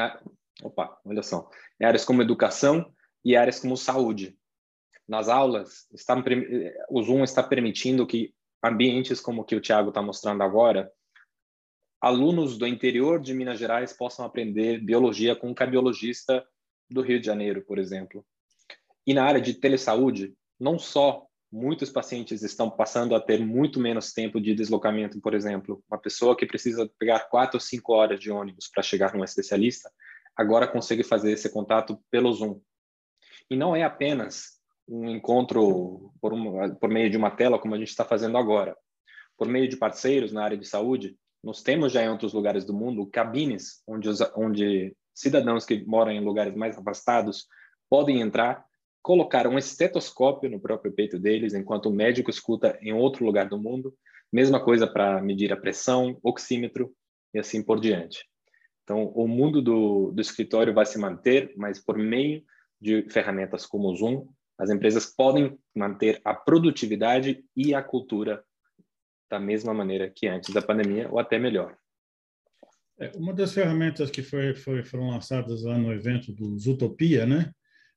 opa, 0.63 0.99
olha 1.05 1.23
só, 1.23 1.49
em 1.79 1.85
áreas 1.85 2.05
como 2.05 2.21
educação 2.21 2.93
e 3.23 3.35
áreas 3.35 3.59
como 3.59 3.77
saúde. 3.77 4.37
Nas 5.07 5.27
aulas, 5.27 5.87
está, 5.91 6.15
o 6.89 7.01
Zoom 7.01 7.23
está 7.23 7.41
permitindo 7.41 8.05
que 8.05 8.33
ambientes 8.63 9.19
como 9.19 9.41
o 9.41 9.43
que 9.43 9.55
o 9.55 9.61
Tiago 9.61 9.89
está 9.89 10.01
mostrando 10.01 10.43
agora, 10.43 10.91
alunos 11.99 12.57
do 12.57 12.67
interior 12.67 13.19
de 13.19 13.33
Minas 13.33 13.59
Gerais 13.59 13.93
possam 13.93 14.25
aprender 14.25 14.79
biologia 14.79 15.35
com 15.35 15.49
um 15.49 15.53
cardiologista 15.53 16.45
do 16.89 17.01
Rio 17.01 17.19
de 17.19 17.25
Janeiro, 17.25 17.63
por 17.65 17.77
exemplo. 17.77 18.25
E 19.05 19.13
na 19.13 19.23
área 19.23 19.41
de 19.41 19.53
telesaúde, 19.53 20.35
não 20.59 20.77
só 20.77 21.25
muitos 21.51 21.89
pacientes 21.89 22.41
estão 22.41 22.69
passando 22.69 23.13
a 23.13 23.19
ter 23.19 23.45
muito 23.45 23.79
menos 23.79 24.13
tempo 24.13 24.39
de 24.39 24.55
deslocamento, 24.55 25.19
por 25.19 25.33
exemplo. 25.33 25.83
Uma 25.89 25.99
pessoa 25.99 26.35
que 26.35 26.45
precisa 26.45 26.89
pegar 26.97 27.27
quatro 27.29 27.57
ou 27.57 27.61
cinco 27.61 27.93
horas 27.93 28.19
de 28.19 28.31
ônibus 28.31 28.69
para 28.69 28.81
chegar 28.81 29.13
num 29.13 29.23
especialista, 29.23 29.91
agora 30.35 30.67
consegue 30.67 31.03
fazer 31.03 31.33
esse 31.33 31.49
contato 31.49 31.99
pelo 32.09 32.31
Zoom. 32.31 32.61
E 33.49 33.57
não 33.57 33.75
é 33.75 33.83
apenas 33.83 34.59
um 34.87 35.09
encontro 35.09 36.13
por, 36.21 36.31
uma, 36.31 36.73
por 36.75 36.89
meio 36.89 37.09
de 37.09 37.17
uma 37.17 37.31
tela, 37.31 37.59
como 37.59 37.75
a 37.75 37.77
gente 37.77 37.89
está 37.89 38.05
fazendo 38.05 38.37
agora. 38.37 38.77
Por 39.37 39.47
meio 39.47 39.67
de 39.67 39.75
parceiros 39.75 40.31
na 40.31 40.43
área 40.43 40.57
de 40.57 40.67
saúde, 40.67 41.17
nós 41.43 41.61
temos 41.61 41.91
já 41.91 42.03
em 42.03 42.09
outros 42.09 42.33
lugares 42.33 42.63
do 42.63 42.73
mundo 42.73 43.05
cabines 43.07 43.81
onde, 43.85 44.07
os, 44.07 44.21
onde 44.35 44.95
cidadãos 45.13 45.65
que 45.65 45.83
moram 45.85 46.11
em 46.11 46.23
lugares 46.23 46.55
mais 46.55 46.77
afastados 46.77 47.47
podem 47.89 48.21
entrar 48.21 48.65
colocar 49.01 49.47
um 49.47 49.57
estetoscópio 49.57 50.49
no 50.49 50.59
próprio 50.59 50.91
peito 50.91 51.17
deles, 51.19 51.53
enquanto 51.53 51.87
o 51.87 51.93
médico 51.93 52.29
escuta 52.29 52.77
em 52.81 52.93
outro 52.93 53.25
lugar 53.25 53.47
do 53.49 53.59
mundo. 53.59 53.93
Mesma 54.31 54.63
coisa 54.63 54.87
para 54.87 55.21
medir 55.21 55.51
a 55.51 55.57
pressão, 55.57 56.17
oxímetro 56.23 56.93
e 57.33 57.39
assim 57.39 57.61
por 57.63 57.79
diante. 57.79 58.25
Então, 58.83 59.07
o 59.15 59.27
mundo 59.27 59.61
do, 59.61 60.11
do 60.11 60.21
escritório 60.21 60.73
vai 60.73 60.85
se 60.85 60.97
manter, 60.97 61.53
mas 61.55 61.83
por 61.83 61.97
meio 61.97 62.43
de 62.79 63.03
ferramentas 63.09 63.65
como 63.65 63.89
o 63.89 63.95
Zoom, 63.95 64.27
as 64.57 64.69
empresas 64.69 65.05
podem 65.05 65.57
manter 65.75 66.21
a 66.23 66.33
produtividade 66.33 67.43
e 67.55 67.73
a 67.73 67.81
cultura 67.81 68.43
da 69.29 69.39
mesma 69.39 69.73
maneira 69.73 70.11
que 70.13 70.27
antes 70.27 70.53
da 70.53 70.61
pandemia, 70.61 71.09
ou 71.09 71.17
até 71.17 71.39
melhor. 71.39 71.75
É, 72.99 73.11
uma 73.15 73.33
das 73.33 73.53
ferramentas 73.53 74.11
que 74.11 74.21
foi, 74.21 74.53
foi, 74.53 74.83
foram 74.83 75.09
lançadas 75.09 75.63
lá 75.63 75.77
no 75.77 75.91
evento 75.91 76.31
do 76.31 76.59
Zootopia, 76.59 77.25
né? 77.25 77.51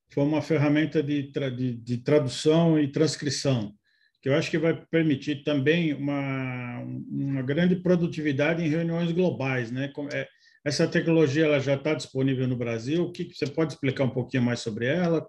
Foi 0.09 0.23
uma 0.23 0.41
ferramenta 0.41 1.01
de, 1.01 1.31
tra 1.31 1.49
de, 1.49 1.73
de 1.75 1.97
tradução 1.97 2.79
e 2.79 2.91
transcrição, 2.91 3.73
que 4.21 4.29
eu 4.29 4.35
acho 4.35 4.49
que 4.49 4.57
vai 4.57 4.73
permitir 4.89 5.43
também 5.43 5.93
uma, 5.93 6.79
uma 7.09 7.41
grande 7.41 7.75
produtividade 7.75 8.63
em 8.63 8.69
reuniões 8.69 9.11
globais. 9.11 9.71
Né? 9.71 9.91
É, 10.13 10.27
essa 10.63 10.87
tecnologia 10.87 11.45
ela 11.45 11.59
já 11.59 11.75
está 11.75 11.93
disponível 11.93 12.47
no 12.47 12.55
Brasil. 12.55 13.03
O 13.03 13.11
que 13.11 13.31
você 13.33 13.45
pode 13.45 13.73
explicar 13.73 14.03
um 14.03 14.09
pouquinho 14.09 14.43
mais 14.43 14.61
sobre 14.61 14.87
ela? 14.87 15.27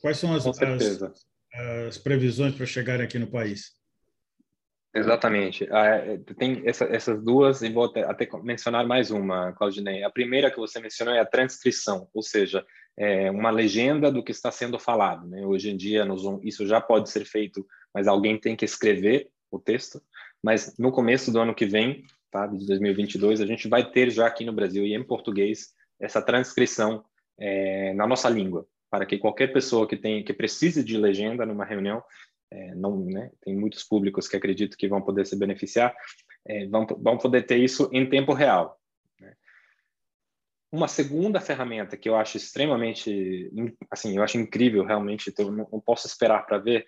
Quais 0.00 0.18
são 0.18 0.34
as, 0.34 0.46
as, 0.46 1.02
as 1.86 1.98
previsões 1.98 2.54
para 2.54 2.66
chegarem 2.66 3.04
aqui 3.04 3.18
no 3.18 3.30
país? 3.30 3.72
Exatamente. 4.94 5.66
Ah, 5.72 5.86
é, 5.86 6.18
tem 6.38 6.62
essa, 6.64 6.84
essas 6.84 7.20
duas, 7.22 7.62
e 7.62 7.68
vou 7.68 7.92
até, 7.96 8.28
mencionar 8.44 8.86
mais 8.86 9.10
uma, 9.10 9.52
Claudinei. 9.52 10.04
A 10.04 10.10
primeira 10.10 10.50
que 10.50 10.56
você 10.56 10.78
mencionou 10.78 11.14
é 11.14 11.18
a 11.18 11.26
transcrição, 11.26 12.08
ou 12.14 12.22
seja, 12.22 12.64
é 12.96 13.30
uma 13.30 13.50
legenda 13.50 14.10
do 14.10 14.22
que 14.22 14.32
está 14.32 14.50
sendo 14.50 14.78
falado. 14.78 15.26
Né? 15.26 15.44
Hoje 15.44 15.70
em 15.70 15.76
dia, 15.76 16.04
Zoom, 16.16 16.40
isso 16.42 16.66
já 16.66 16.80
pode 16.80 17.10
ser 17.10 17.24
feito, 17.24 17.66
mas 17.92 18.06
alguém 18.06 18.38
tem 18.38 18.54
que 18.54 18.64
escrever 18.64 19.28
o 19.50 19.58
texto. 19.58 20.00
Mas 20.42 20.76
no 20.78 20.92
começo 20.92 21.32
do 21.32 21.40
ano 21.40 21.54
que 21.54 21.66
vem, 21.66 22.04
tá, 22.30 22.46
de 22.46 22.66
2022, 22.66 23.40
a 23.40 23.46
gente 23.46 23.68
vai 23.68 23.90
ter 23.90 24.10
já 24.10 24.26
aqui 24.26 24.44
no 24.44 24.52
Brasil 24.52 24.84
e 24.84 24.94
em 24.94 25.02
português 25.02 25.72
essa 26.00 26.20
transcrição 26.20 27.04
é, 27.38 27.92
na 27.94 28.06
nossa 28.06 28.28
língua, 28.28 28.66
para 28.90 29.06
que 29.06 29.18
qualquer 29.18 29.52
pessoa 29.52 29.88
que, 29.88 29.96
tem, 29.96 30.22
que 30.22 30.32
precise 30.32 30.84
de 30.84 30.96
legenda 30.96 31.44
numa 31.46 31.64
reunião 31.64 32.02
é, 32.52 32.74
não, 32.74 33.04
né, 33.04 33.30
tem 33.42 33.56
muitos 33.56 33.82
públicos 33.82 34.28
que 34.28 34.36
acredito 34.36 34.76
que 34.76 34.86
vão 34.86 35.02
poder 35.02 35.26
se 35.26 35.36
beneficiar, 35.36 35.94
é, 36.46 36.66
vão, 36.66 36.86
vão 36.86 37.18
poder 37.18 37.42
ter 37.42 37.58
isso 37.58 37.88
em 37.92 38.08
tempo 38.08 38.32
real. 38.32 38.78
Uma 40.74 40.88
segunda 40.88 41.40
ferramenta 41.40 41.96
que 41.96 42.08
eu 42.08 42.16
acho 42.16 42.36
extremamente, 42.36 43.50
assim, 43.90 44.16
eu 44.16 44.22
acho 44.22 44.38
incrível 44.38 44.84
realmente, 44.84 45.32
eu 45.38 45.50
não, 45.50 45.68
não 45.70 45.80
posso 45.80 46.06
esperar 46.06 46.44
para 46.46 46.58
ver, 46.58 46.86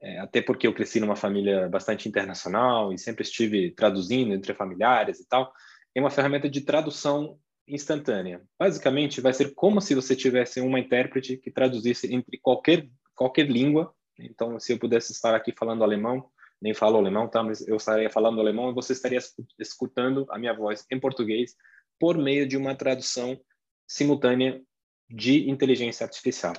é, 0.00 0.18
até 0.20 0.40
porque 0.40 0.66
eu 0.66 0.74
cresci 0.74 0.98
numa 0.98 1.16
família 1.16 1.68
bastante 1.68 2.08
internacional 2.08 2.92
e 2.92 2.98
sempre 2.98 3.22
estive 3.22 3.72
traduzindo 3.72 4.32
entre 4.32 4.54
familiares 4.54 5.20
e 5.20 5.28
tal, 5.28 5.52
é 5.94 6.00
uma 6.00 6.10
ferramenta 6.10 6.48
de 6.48 6.62
tradução 6.62 7.38
instantânea. 7.68 8.40
Basicamente, 8.58 9.20
vai 9.20 9.32
ser 9.32 9.54
como 9.54 9.80
se 9.80 9.94
você 9.94 10.16
tivesse 10.16 10.60
uma 10.60 10.80
intérprete 10.80 11.36
que 11.36 11.50
traduzisse 11.50 12.12
entre 12.14 12.38
qualquer 12.38 12.88
qualquer 13.14 13.48
língua 13.48 13.94
então, 14.18 14.58
se 14.58 14.72
eu 14.72 14.78
pudesse 14.78 15.12
estar 15.12 15.34
aqui 15.34 15.52
falando 15.56 15.82
alemão, 15.82 16.24
nem 16.60 16.74
falo 16.74 16.98
alemão, 16.98 17.28
tá? 17.28 17.42
Mas 17.42 17.66
eu 17.66 17.76
estaria 17.76 18.10
falando 18.10 18.40
alemão 18.40 18.70
e 18.70 18.74
você 18.74 18.92
estaria 18.92 19.18
escutando 19.58 20.26
a 20.30 20.38
minha 20.38 20.54
voz 20.54 20.86
em 20.90 21.00
português 21.00 21.56
por 22.02 22.18
meio 22.18 22.48
de 22.48 22.56
uma 22.56 22.74
tradução 22.74 23.40
simultânea 23.86 24.60
de 25.08 25.48
inteligência 25.48 26.02
artificial. 26.02 26.52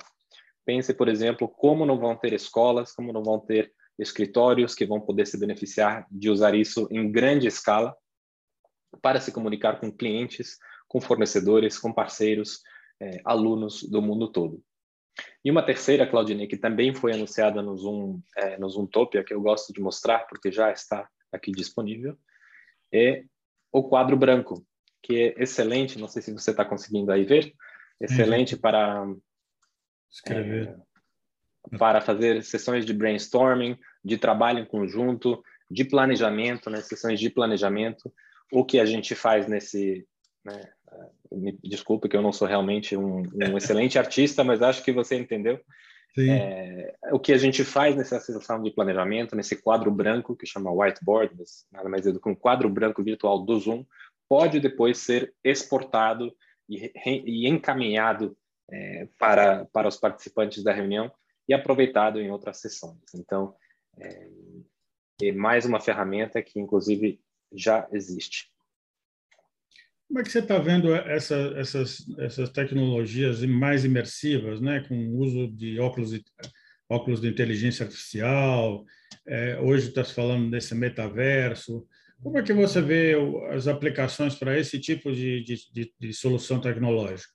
Pense, 0.64 0.94
por 0.94 1.06
exemplo, 1.06 1.46
como 1.46 1.84
não 1.84 1.98
vão 1.98 2.16
ter 2.16 2.32
escolas, 2.32 2.92
como 2.92 3.12
não 3.12 3.22
vão 3.22 3.38
ter 3.38 3.70
escritórios 3.98 4.74
que 4.74 4.86
vão 4.86 5.02
poder 5.02 5.26
se 5.26 5.38
beneficiar 5.38 6.06
de 6.10 6.30
usar 6.30 6.54
isso 6.54 6.88
em 6.90 7.12
grande 7.12 7.46
escala 7.46 7.94
para 9.02 9.20
se 9.20 9.30
comunicar 9.30 9.78
com 9.78 9.92
clientes, 9.92 10.56
com 10.88 10.98
fornecedores, 10.98 11.78
com 11.78 11.92
parceiros, 11.92 12.62
eh, 12.98 13.20
alunos 13.22 13.82
do 13.82 14.00
mundo 14.00 14.32
todo. 14.32 14.64
E 15.44 15.50
uma 15.50 15.62
terceira, 15.62 16.06
Claudine, 16.06 16.48
que 16.48 16.56
também 16.56 16.94
foi 16.94 17.12
anunciada 17.12 17.60
no 17.60 17.76
Zoom, 17.76 18.18
é, 18.34 18.56
no 18.56 18.70
Zoomtopia, 18.70 19.22
que 19.22 19.34
eu 19.34 19.42
gosto 19.42 19.74
de 19.74 19.80
mostrar 19.82 20.20
porque 20.20 20.50
já 20.50 20.72
está 20.72 21.06
aqui 21.30 21.52
disponível, 21.52 22.16
é 22.90 23.24
o 23.70 23.82
quadro 23.82 24.16
branco, 24.16 24.64
que 25.04 25.22
é 25.22 25.42
excelente, 25.42 25.98
não 25.98 26.08
sei 26.08 26.22
se 26.22 26.32
você 26.32 26.50
está 26.50 26.64
conseguindo 26.64 27.12
aí 27.12 27.24
ver, 27.24 27.52
excelente 28.00 28.56
para 28.56 29.06
escrever, 30.10 30.74
é, 31.70 31.76
para 31.76 32.00
fazer 32.00 32.42
sessões 32.42 32.86
de 32.86 32.94
brainstorming, 32.94 33.78
de 34.02 34.16
trabalho 34.16 34.60
em 34.60 34.64
conjunto, 34.64 35.44
de 35.70 35.84
planejamento, 35.84 36.70
né, 36.70 36.80
sessões 36.80 37.20
de 37.20 37.28
planejamento, 37.28 38.10
o 38.50 38.64
que 38.64 38.80
a 38.80 38.86
gente 38.86 39.14
faz 39.14 39.46
nesse, 39.46 40.06
né, 40.42 40.72
me 41.30 41.58
desculpe 41.62 42.08
que 42.08 42.16
eu 42.16 42.22
não 42.22 42.32
sou 42.32 42.48
realmente 42.48 42.96
um, 42.96 43.22
um 43.34 43.56
excelente 43.58 43.98
artista, 43.98 44.42
mas 44.42 44.62
acho 44.62 44.82
que 44.82 44.92
você 44.92 45.16
entendeu. 45.16 45.60
É, 46.16 46.94
o 47.10 47.18
que 47.18 47.32
a 47.32 47.36
gente 47.36 47.64
faz 47.64 47.96
nessa 47.96 48.20
sessão 48.20 48.62
de 48.62 48.70
planejamento, 48.70 49.34
nesse 49.34 49.60
quadro 49.60 49.90
branco 49.90 50.36
que 50.36 50.46
chama 50.46 50.70
whiteboard, 50.70 51.34
nada 51.72 51.88
mais 51.88 52.06
é 52.06 52.12
do 52.12 52.20
que 52.20 52.28
um 52.28 52.36
quadro 52.36 52.68
branco 52.68 53.02
virtual 53.02 53.44
do 53.44 53.58
Zoom, 53.58 53.84
pode 54.28 54.60
depois 54.60 54.98
ser 54.98 55.34
exportado 55.42 56.34
e, 56.68 56.92
e 57.24 57.48
encaminhado 57.48 58.36
é, 58.70 59.08
para, 59.18 59.64
para 59.66 59.88
os 59.88 59.96
participantes 59.96 60.62
da 60.62 60.72
reunião 60.72 61.12
e 61.48 61.54
aproveitado 61.54 62.20
em 62.20 62.30
outras 62.30 62.58
sessões. 62.60 63.02
Então, 63.14 63.54
é, 63.98 64.28
é 65.22 65.32
mais 65.32 65.64
uma 65.64 65.80
ferramenta 65.80 66.42
que, 66.42 66.58
inclusive, 66.58 67.20
já 67.52 67.86
existe. 67.92 68.52
Como 70.08 70.20
é 70.20 70.22
que 70.22 70.30
você 70.30 70.40
está 70.40 70.58
vendo 70.58 70.94
essa, 70.94 71.34
essas, 71.56 72.04
essas 72.18 72.50
tecnologias 72.50 73.42
mais 73.44 73.84
imersivas, 73.84 74.60
né, 74.60 74.84
com 74.86 74.94
o 74.94 75.18
uso 75.18 75.48
de 75.48 75.80
óculos, 75.80 76.12
óculos 76.88 77.20
de 77.20 77.28
inteligência 77.28 77.84
artificial? 77.84 78.84
É, 79.26 79.58
hoje 79.60 79.88
está 79.88 80.04
se 80.04 80.14
falando 80.14 80.50
desse 80.50 80.74
metaverso. 80.74 81.86
Como 82.24 82.38
é 82.38 82.42
que 82.42 82.54
você 82.54 82.80
vê 82.80 83.14
as 83.50 83.68
aplicações 83.68 84.34
para 84.34 84.58
esse 84.58 84.80
tipo 84.80 85.12
de, 85.12 85.44
de, 85.44 85.92
de 86.00 86.12
solução 86.14 86.58
tecnológica? 86.58 87.30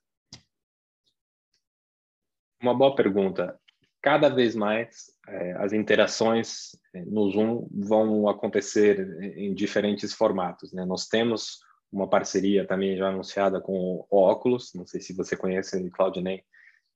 Uma 2.60 2.74
boa 2.74 2.96
pergunta. 2.96 3.56
Cada 4.02 4.28
vez 4.28 4.56
mais 4.56 5.12
é, 5.28 5.52
as 5.58 5.72
interações 5.72 6.76
é, 6.92 7.04
no 7.04 7.30
Zoom 7.30 7.68
vão 7.70 8.28
acontecer 8.28 9.22
em 9.36 9.54
diferentes 9.54 10.12
formatos. 10.12 10.72
Né? 10.72 10.84
Nós 10.84 11.06
temos 11.06 11.60
uma 11.92 12.08
parceria 12.08 12.66
também 12.66 12.96
já 12.96 13.10
anunciada 13.10 13.60
com 13.60 14.04
o 14.10 14.28
Oculus, 14.28 14.72
não 14.74 14.84
sei 14.84 15.00
se 15.00 15.14
você 15.14 15.36
conhece 15.36 15.76
o 15.76 15.90
Cloudinei, 15.90 16.42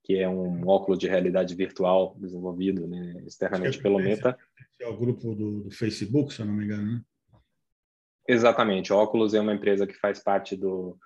que 0.03 0.17
é 0.17 0.29
um 0.29 0.67
óculos 0.67 0.99
de 0.99 1.07
realidade 1.07 1.55
virtual 1.55 2.17
desenvolvido 2.19 2.89
né, 2.89 3.23
externamente 3.25 3.81
pelo 3.81 4.01
Meta. 4.01 4.37
É 4.81 4.89
o 4.89 4.97
grupo 4.97 5.33
do, 5.33 5.63
do, 5.63 5.71
Facebook, 5.71 6.35
se 6.35 6.41
eu 6.41 6.47
não 6.47 6.55
me 6.55 6.65
engano, 6.65 6.93
né? 6.93 7.01
Exatamente, 8.27 8.93
o 8.93 8.99
Oculus 8.99 9.35
é 9.35 9.41
uma 9.41 9.55
empresa 9.55 9.87
que 9.87 9.95
faz 9.95 10.23
parte 10.23 10.57
do, 10.57 10.97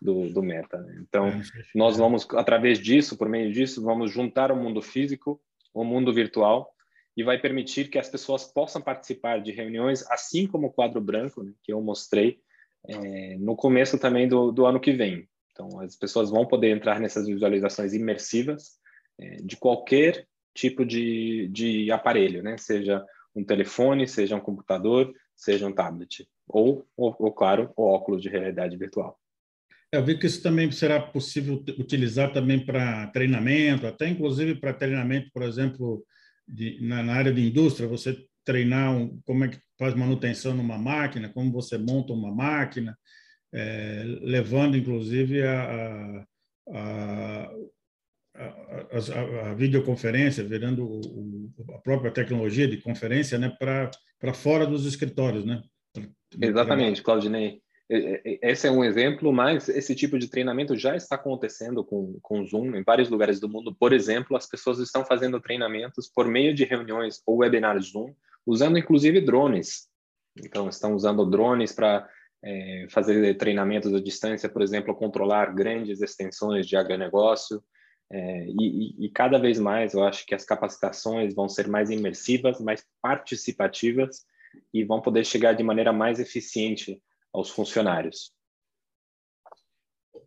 do, 0.00 0.28
do 0.30 0.42
Meta. 0.42 0.78
Né? 0.78 1.02
Então, 1.08 1.26
é, 1.26 1.42
nós 1.74 1.96
vamos, 1.96 2.26
através 2.34 2.78
disso, 2.78 3.16
por 3.16 3.28
meio 3.28 3.52
disso, 3.52 3.82
vamos 3.82 4.10
juntar 4.10 4.52
o 4.52 4.56
mundo 4.56 4.80
físico, 4.80 5.40
o 5.74 5.84
mundo 5.84 6.12
virtual, 6.12 6.72
e 7.16 7.22
vai 7.22 7.38
permitir 7.38 7.88
que 7.88 7.98
as 7.98 8.08
pessoas 8.08 8.44
possam 8.44 8.80
participar 8.80 9.40
de 9.40 9.50
reuniões, 9.50 10.04
assim 10.10 10.46
como 10.46 10.68
o 10.68 10.72
quadro 10.72 11.00
branco, 11.00 11.42
né, 11.42 11.52
que 11.62 11.72
eu 11.72 11.80
mostrei, 11.82 12.38
é, 12.88 13.36
no 13.38 13.56
começo 13.56 13.98
também 13.98 14.26
do, 14.26 14.52
do 14.52 14.64
ano 14.64 14.80
que 14.80 14.92
vem. 14.92 15.28
Então, 15.52 15.80
as 15.80 15.96
pessoas 15.96 16.30
vão 16.30 16.46
poder 16.46 16.70
entrar 16.70 16.98
nessas 17.00 17.26
visualizações 17.26 17.92
imersivas 17.92 18.78
é, 19.18 19.36
de 19.42 19.56
qualquer 19.56 20.26
tipo 20.54 20.84
de, 20.84 21.48
de 21.48 21.92
aparelho, 21.92 22.42
né? 22.42 22.56
Seja 22.56 23.04
um 23.34 23.44
telefone, 23.44 24.08
seja 24.08 24.36
um 24.36 24.40
computador, 24.40 25.12
seja 25.36 25.66
um 25.66 25.72
tablet. 25.72 26.26
Ou, 26.52 26.86
ou, 26.96 27.14
ou 27.18 27.32
claro, 27.32 27.72
o 27.76 27.84
óculos 27.84 28.22
de 28.22 28.28
realidade 28.28 28.76
virtual. 28.76 29.18
É, 29.92 29.98
eu 29.98 30.04
vi 30.04 30.16
que 30.18 30.26
isso 30.26 30.42
também 30.42 30.70
será 30.70 31.00
possível 31.00 31.62
utilizar 31.78 32.32
também 32.32 32.64
para 32.64 33.08
treinamento, 33.08 33.86
até 33.86 34.08
inclusive 34.08 34.54
para 34.54 34.72
treinamento, 34.72 35.30
por 35.32 35.42
exemplo, 35.42 36.04
de, 36.46 36.78
na, 36.80 37.02
na, 37.02 37.14
área 37.14 37.32
de 37.32 37.46
indústria, 37.46 37.88
você 37.88 38.16
treinar 38.44 38.96
um, 38.96 39.20
como 39.24 39.44
é 39.44 39.48
que 39.48 39.58
faz 39.78 39.94
manutenção 39.94 40.54
numa 40.54 40.78
máquina, 40.78 41.28
como 41.28 41.52
você 41.52 41.76
monta 41.76 42.12
uma 42.12 42.32
máquina, 42.32 42.96
é, 43.52 44.04
levando 44.22 44.76
inclusive 44.76 45.42
a, 45.42 46.26
a, 46.72 47.50
a, 48.34 49.50
a, 49.50 49.54
videoconferência, 49.54 50.44
virando 50.44 50.84
o, 50.84 51.52
a 51.74 51.78
própria 51.78 52.12
tecnologia 52.12 52.68
de 52.68 52.78
conferência 52.78 53.38
né, 53.38 53.54
para 53.58 54.34
fora 54.34 54.66
dos 54.66 54.86
escritórios. 54.86 55.44
Né? 55.44 55.62
Exatamente, 56.40 57.02
Claudinei. 57.02 57.62
Esse 57.88 58.68
é 58.68 58.70
um 58.70 58.84
exemplo, 58.84 59.32
mas 59.32 59.68
esse 59.68 59.96
tipo 59.96 60.16
de 60.16 60.28
treinamento 60.28 60.76
já 60.76 60.94
está 60.94 61.16
acontecendo 61.16 61.84
com, 61.84 62.16
com 62.22 62.46
Zoom 62.46 62.76
em 62.76 62.84
vários 62.84 63.08
lugares 63.08 63.40
do 63.40 63.48
mundo. 63.48 63.74
Por 63.74 63.92
exemplo, 63.92 64.36
as 64.36 64.48
pessoas 64.48 64.78
estão 64.78 65.04
fazendo 65.04 65.40
treinamentos 65.40 66.08
por 66.08 66.28
meio 66.28 66.54
de 66.54 66.64
reuniões 66.64 67.20
ou 67.26 67.38
webinars 67.38 67.86
Zoom 67.90 68.14
usando 68.46 68.78
inclusive 68.78 69.20
drones. 69.20 69.88
Então, 70.38 70.68
estão 70.68 70.94
usando 70.94 71.28
drones 71.28 71.72
para 71.72 72.08
é, 72.44 72.86
fazer 72.90 73.36
treinamentos 73.36 73.92
à 73.92 74.00
distância, 74.00 74.48
por 74.48 74.62
exemplo, 74.62 74.94
controlar 74.94 75.52
grandes 75.52 76.00
extensões 76.00 76.66
de 76.66 76.76
agronegócio. 76.76 77.60
É, 78.12 78.46
e, 78.48 79.04
e, 79.04 79.10
cada 79.10 79.38
vez 79.38 79.58
mais 79.58 79.94
eu 79.94 80.04
acho 80.04 80.24
que 80.26 80.34
as 80.34 80.44
capacitações 80.44 81.34
vão 81.34 81.48
ser 81.48 81.68
mais 81.68 81.90
imersivas, 81.90 82.60
mais 82.60 82.84
participativas 83.00 84.24
e 84.72 84.84
vão 84.84 85.00
poder 85.00 85.24
chegar 85.24 85.52
de 85.52 85.62
maneira 85.62 85.92
mais 85.92 86.18
eficiente 86.18 87.02
aos 87.32 87.50
funcionários. 87.50 88.32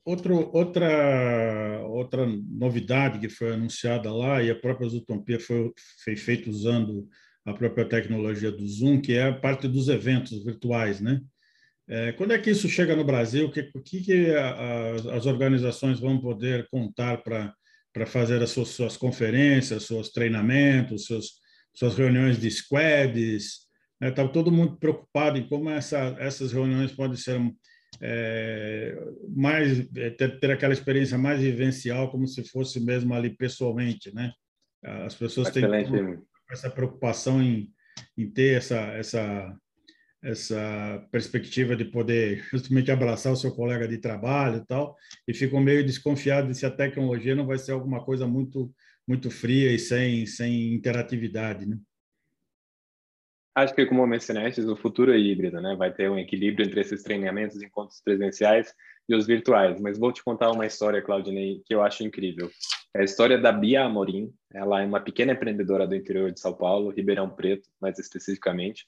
Outro, 0.06 0.50
outra, 0.54 1.82
outra 1.88 2.26
novidade 2.26 3.20
que 3.20 3.30
foi 3.30 3.54
anunciada 3.54 4.14
lá, 4.14 4.44
e 4.44 4.52
a 4.52 4.56
própria 4.56 4.90
Zutopia 4.90 5.40
foi, 5.40 5.72
foi 6.04 6.16
feita 6.16 6.50
usando 6.50 7.08
a 7.46 7.54
própria 7.54 7.88
tecnologia 7.88 8.52
do 8.52 8.68
Zoom, 8.68 9.02
que 9.02 9.14
é 9.14 9.28
a 9.28 9.34
parte 9.34 9.68
dos 9.68 9.88
eventos 9.88 10.44
virtuais, 10.44 11.00
né? 11.00 11.22
É, 11.88 12.14
quando 12.14 12.32
é 12.32 12.40
que 12.40 12.50
isso 12.50 12.70
chega 12.70 12.96
no 12.96 13.04
Brasil? 13.04 13.48
O 13.48 13.52
que, 13.52 13.64
que, 13.82 14.02
que 14.02 14.32
a, 14.32 14.50
a, 14.50 15.16
as 15.18 15.26
organizações 15.26 16.00
vão 16.00 16.20
poder 16.20 16.68
contar 16.70 17.18
para 17.22 18.06
fazer 18.06 18.42
as 18.42 18.52
suas, 18.52 18.70
suas, 18.70 18.96
conferências, 18.96 19.84
seus 19.84 20.10
treinamentos, 20.10 21.06
seus, 21.06 21.34
suas 21.74 21.96
reuniões 21.96 22.40
de 22.40 22.50
squads? 22.50 23.68
Está 24.10 24.24
né? 24.24 24.30
todo 24.32 24.52
mundo 24.52 24.78
preocupado 24.78 25.38
em 25.38 25.48
como 25.48 25.70
essa, 25.70 26.16
essas 26.20 26.52
reuniões 26.52 26.92
podem 26.92 27.18
ser 27.18 27.40
é, 28.02 28.98
mais 29.36 29.80
é, 29.96 30.10
ter, 30.10 30.40
ter, 30.40 30.52
aquela 30.52 30.74
experiência 30.74 31.18
mais 31.18 31.40
vivencial, 31.40 32.12
como 32.12 32.28
se 32.28 32.44
fosse 32.44 32.80
mesmo 32.80 33.14
ali 33.14 33.30
pessoalmente, 33.30 34.14
né? 34.14 34.32
As 34.84 35.16
pessoas 35.16 35.48
Excelente. 35.48 35.92
têm 35.92 36.20
essa 36.52 36.70
preocupação 36.70 37.42
em, 37.42 37.72
em 38.18 38.30
ter 38.30 38.58
essa, 38.58 38.76
essa, 38.76 39.56
essa 40.22 41.08
perspectiva 41.10 41.76
de 41.76 41.86
poder 41.86 42.44
justamente 42.52 42.92
abraçar 42.92 43.32
o 43.32 43.38
seu 43.38 43.52
colega 43.56 43.88
de 43.88 43.98
trabalho 43.98 44.58
e 44.58 44.66
tal, 44.66 44.96
e 45.26 45.34
ficam 45.34 45.62
meio 45.62 45.86
desconfiados 45.86 46.58
se 46.58 46.66
a 46.66 46.72
tecnologia 46.72 47.36
não 47.36 47.46
vai 47.46 47.58
ser 47.58 47.72
alguma 47.72 48.04
coisa 48.04 48.28
muito 48.28 48.74
muito 49.06 49.30
fria 49.30 49.72
e 49.72 49.78
sem 49.80 50.26
sem 50.26 50.74
interatividade, 50.74 51.66
né? 51.66 51.78
Acho 53.56 53.76
que, 53.76 53.86
como 53.86 54.06
mencionaste, 54.08 54.62
o 54.62 54.76
futuro 54.76 55.14
é 55.14 55.18
híbrido, 55.18 55.62
né? 55.62 55.76
Vai 55.76 55.94
ter 55.94 56.10
um 56.10 56.18
equilíbrio 56.18 56.66
entre 56.66 56.82
esses 56.82 57.04
treinamentos, 57.04 57.62
encontros 57.62 58.02
presenciais 58.02 58.74
e 59.08 59.16
os 59.16 59.28
virtuais. 59.28 59.80
Mas 59.80 60.00
vou 60.00 60.12
te 60.12 60.24
contar 60.24 60.50
uma 60.50 60.66
história, 60.66 61.04
Claudinei, 61.04 61.62
que 61.64 61.76
eu 61.76 61.84
acho 61.84 62.04
incrível. 62.04 62.50
É 62.96 63.02
a 63.02 63.04
história 63.04 63.38
da 63.38 63.52
Bia 63.52 63.84
Amorim. 63.84 64.34
Ela 64.52 64.82
é 64.82 64.86
uma 64.86 65.00
pequena 65.00 65.34
empreendedora 65.34 65.86
do 65.86 65.96
interior 65.96 66.32
de 66.32 66.40
São 66.40 66.54
Paulo, 66.54 66.90
Ribeirão 66.90 67.30
Preto, 67.30 67.70
mais 67.80 68.00
especificamente. 68.00 68.88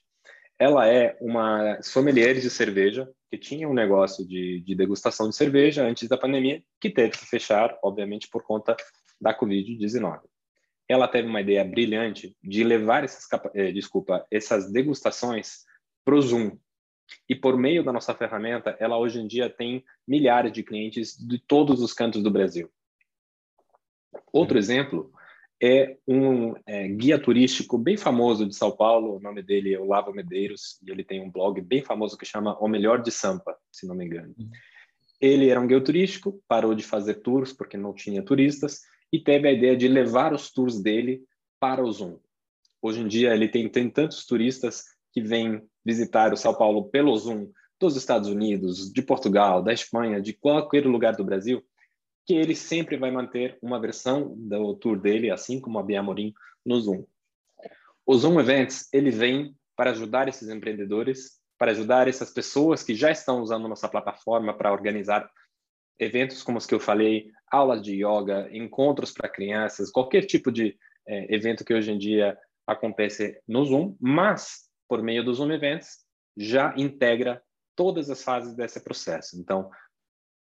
Ela 0.57 0.87
é 0.87 1.15
uma 1.21 1.79
sommelier 1.83 2.33
de 2.33 2.49
cerveja 2.49 3.07
que 3.29 3.37
tinha 3.37 3.69
um 3.69 3.73
negócio 3.73 4.27
de, 4.27 4.61
de 4.61 4.73
degustação 4.73 5.29
de 5.29 5.35
cerveja 5.35 5.85
antes 5.85 6.09
da 6.09 6.17
pandemia, 6.17 6.63
que 6.81 6.89
teve 6.89 7.11
que 7.11 7.25
fechar, 7.27 7.77
obviamente, 7.83 8.27
por 8.29 8.41
conta 8.41 8.75
da 9.21 9.37
Covid-19 9.37 10.21
ela 10.87 11.07
teve 11.07 11.27
uma 11.27 11.41
ideia 11.41 11.63
brilhante 11.63 12.35
de 12.43 12.63
levar 12.63 13.03
essas, 13.03 13.27
eh, 13.53 13.71
desculpa, 13.71 14.25
essas 14.29 14.71
degustações 14.71 15.63
para 16.03 16.15
o 16.15 16.21
Zoom. 16.21 16.57
E 17.29 17.35
por 17.35 17.57
meio 17.57 17.83
da 17.83 17.93
nossa 17.93 18.13
ferramenta, 18.13 18.75
ela 18.79 18.97
hoje 18.97 19.19
em 19.19 19.27
dia 19.27 19.49
tem 19.49 19.83
milhares 20.07 20.51
de 20.51 20.63
clientes 20.63 21.15
de 21.17 21.39
todos 21.39 21.81
os 21.81 21.93
cantos 21.93 22.21
do 22.21 22.31
Brasil. 22.31 22.69
Outro 24.31 24.57
exemplo 24.57 25.11
é 25.61 25.97
um 26.07 26.53
é, 26.65 26.87
guia 26.87 27.17
turístico 27.17 27.77
bem 27.77 27.97
famoso 27.97 28.45
de 28.45 28.55
São 28.55 28.75
Paulo, 28.75 29.15
o 29.15 29.19
nome 29.19 29.41
dele 29.41 29.73
é 29.73 29.79
Olavo 29.79 30.13
Medeiros, 30.13 30.79
e 30.85 30.91
ele 30.91 31.03
tem 31.03 31.21
um 31.21 31.31
blog 31.31 31.59
bem 31.61 31.81
famoso 31.81 32.17
que 32.17 32.25
chama 32.25 32.57
O 32.59 32.67
Melhor 32.67 33.01
de 33.01 33.11
Sampa, 33.11 33.55
se 33.71 33.87
não 33.87 33.95
me 33.95 34.05
engano. 34.05 34.33
Uhum. 34.37 34.49
Ele 35.19 35.49
era 35.49 35.59
um 35.59 35.67
guia 35.67 35.81
turístico, 35.81 36.41
parou 36.47 36.75
de 36.75 36.83
fazer 36.83 37.15
tours 37.15 37.53
porque 37.53 37.77
não 37.77 37.93
tinha 37.93 38.21
turistas, 38.21 38.81
e 39.15 39.19
teve 39.23 39.47
a 39.47 39.51
ideia 39.53 39.77
de 39.77 39.87
levar 39.87 40.33
os 40.33 40.51
tours 40.51 40.81
dele 40.81 41.23
para 41.57 41.81
o 41.81 41.89
Zoom. 41.89 42.19
Hoje 42.81 42.99
em 42.99 43.07
dia, 43.07 43.33
ele 43.33 43.47
tem, 43.47 43.69
tem 43.69 43.89
tantos 43.89 44.25
turistas 44.25 44.83
que 45.13 45.21
vêm 45.21 45.65
visitar 45.85 46.33
o 46.33 46.37
São 46.37 46.53
Paulo 46.53 46.89
pelo 46.89 47.15
Zoom 47.15 47.49
dos 47.79 47.95
Estados 47.95 48.27
Unidos, 48.27 48.91
de 48.91 49.01
Portugal, 49.01 49.63
da 49.63 49.71
Espanha, 49.71 50.21
de 50.21 50.33
qualquer 50.33 50.85
lugar 50.85 51.15
do 51.15 51.23
Brasil, 51.23 51.63
que 52.25 52.33
ele 52.33 52.53
sempre 52.55 52.97
vai 52.97 53.09
manter 53.09 53.57
uma 53.61 53.79
versão 53.79 54.35
do 54.35 54.75
tour 54.75 54.99
dele, 54.99 55.31
assim 55.31 55.61
como 55.61 55.79
a 55.79 55.83
Bia 55.83 56.01
Amorim, 56.01 56.33
no 56.65 56.77
Zoom. 56.81 57.05
O 58.05 58.17
Zoom 58.17 58.37
Events, 58.37 58.89
ele 58.91 59.11
vem 59.11 59.55
para 59.77 59.91
ajudar 59.91 60.27
esses 60.27 60.49
empreendedores, 60.49 61.39
para 61.57 61.71
ajudar 61.71 62.09
essas 62.09 62.31
pessoas 62.31 62.83
que 62.83 62.93
já 62.93 63.11
estão 63.11 63.41
usando 63.41 63.69
nossa 63.69 63.87
plataforma 63.87 64.53
para 64.53 64.73
organizar 64.73 65.29
eventos 65.97 66.43
como 66.43 66.57
os 66.57 66.65
que 66.65 66.75
eu 66.75 66.81
falei, 66.81 67.31
aulas 67.51 67.81
de 67.81 67.95
yoga, 67.95 68.49
encontros 68.51 69.11
para 69.11 69.29
crianças, 69.29 69.91
qualquer 69.91 70.25
tipo 70.25 70.51
de 70.51 70.77
é, 71.07 71.33
evento 71.33 71.63
que 71.63 71.73
hoje 71.73 71.91
em 71.91 71.97
dia 71.97 72.37
acontece 72.65 73.39
no 73.47 73.63
Zoom, 73.65 73.95
mas 73.99 74.69
por 74.87 75.01
meio 75.01 75.23
do 75.23 75.33
Zoom 75.33 75.51
Events 75.51 76.05
já 76.37 76.73
integra 76.77 77.41
todas 77.75 78.09
as 78.09 78.23
fases 78.23 78.55
desse 78.55 78.83
processo. 78.83 79.39
Então, 79.39 79.69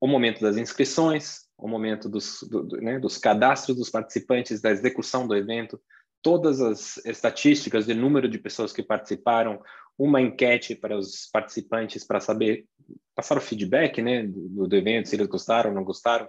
o 0.01 0.07
momento 0.07 0.40
das 0.40 0.57
inscrições, 0.57 1.46
o 1.57 1.66
momento 1.66 2.09
dos, 2.09 2.40
do, 2.42 2.62
do, 2.62 2.77
né, 2.81 2.99
dos 2.99 3.18
cadastros 3.18 3.77
dos 3.77 3.90
participantes, 3.90 4.61
da 4.61 4.70
execução 4.70 5.27
do 5.27 5.35
evento, 5.35 5.81
todas 6.22 6.61
as 6.61 6.99
estatísticas 7.05 7.87
de 7.87 7.94
número 7.94 8.29
de 8.29 8.38
pessoas 8.38 8.72
que 8.72 8.83
participaram, 8.83 9.61
uma 9.99 10.20
enquete 10.20 10.75
para 10.75 10.96
os 10.96 11.29
participantes 11.33 12.05
para 12.05 12.20
saber 12.20 12.66
passar 13.14 13.38
o 13.38 13.40
feedback 13.40 14.03
né, 14.03 14.25
do, 14.25 14.68
do 14.68 14.77
evento, 14.77 15.09
se 15.09 15.16
eles 15.16 15.27
gostaram 15.27 15.70
ou 15.70 15.77
não 15.77 15.85
gostaram. 15.85 16.29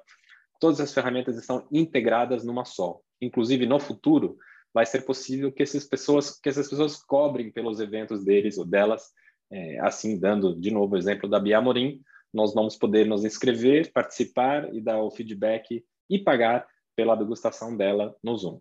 Todas 0.60 0.80
as 0.80 0.93
ferramentas 0.93 1.38
estão 1.38 1.67
integradas 1.72 2.43
numa 2.43 2.65
só. 2.65 3.00
Inclusive, 3.22 3.65
no 3.65 3.80
futuro, 3.80 4.38
vai 4.74 4.86
ser 4.86 5.02
possível 5.02 5.52
que 5.52 5.63
essas 5.63 5.86
pessoas, 5.86 6.39
que 6.39 6.50
essas 6.50 6.70
pessoas 6.70 6.98
cobrem 7.04 7.52
pelos 7.52 7.80
eventos 7.80 8.24
deles 8.24 8.58
ou 8.58 8.65
delas, 8.65 9.12
é, 9.52 9.80
assim, 9.80 10.20
dando 10.20 10.60
de 10.60 10.72
novo 10.72 10.96
o 10.96 10.98
exemplo 10.98 11.30
da 11.30 11.39
Bia 11.39 11.62
Morim, 11.62 12.02
nós 12.34 12.54
vamos 12.54 12.76
poder 12.76 13.06
nos 13.06 13.24
inscrever, 13.24 13.91
participar 13.91 14.74
e 14.74 14.82
dar 14.82 15.02
o 15.02 15.10
feedback 15.10 15.84
e 16.10 16.20
pagar 16.20 16.67
pela 16.96 17.15
degustação 17.15 17.76
dela 17.76 18.15
no 18.24 18.38
Zoom. 18.38 18.60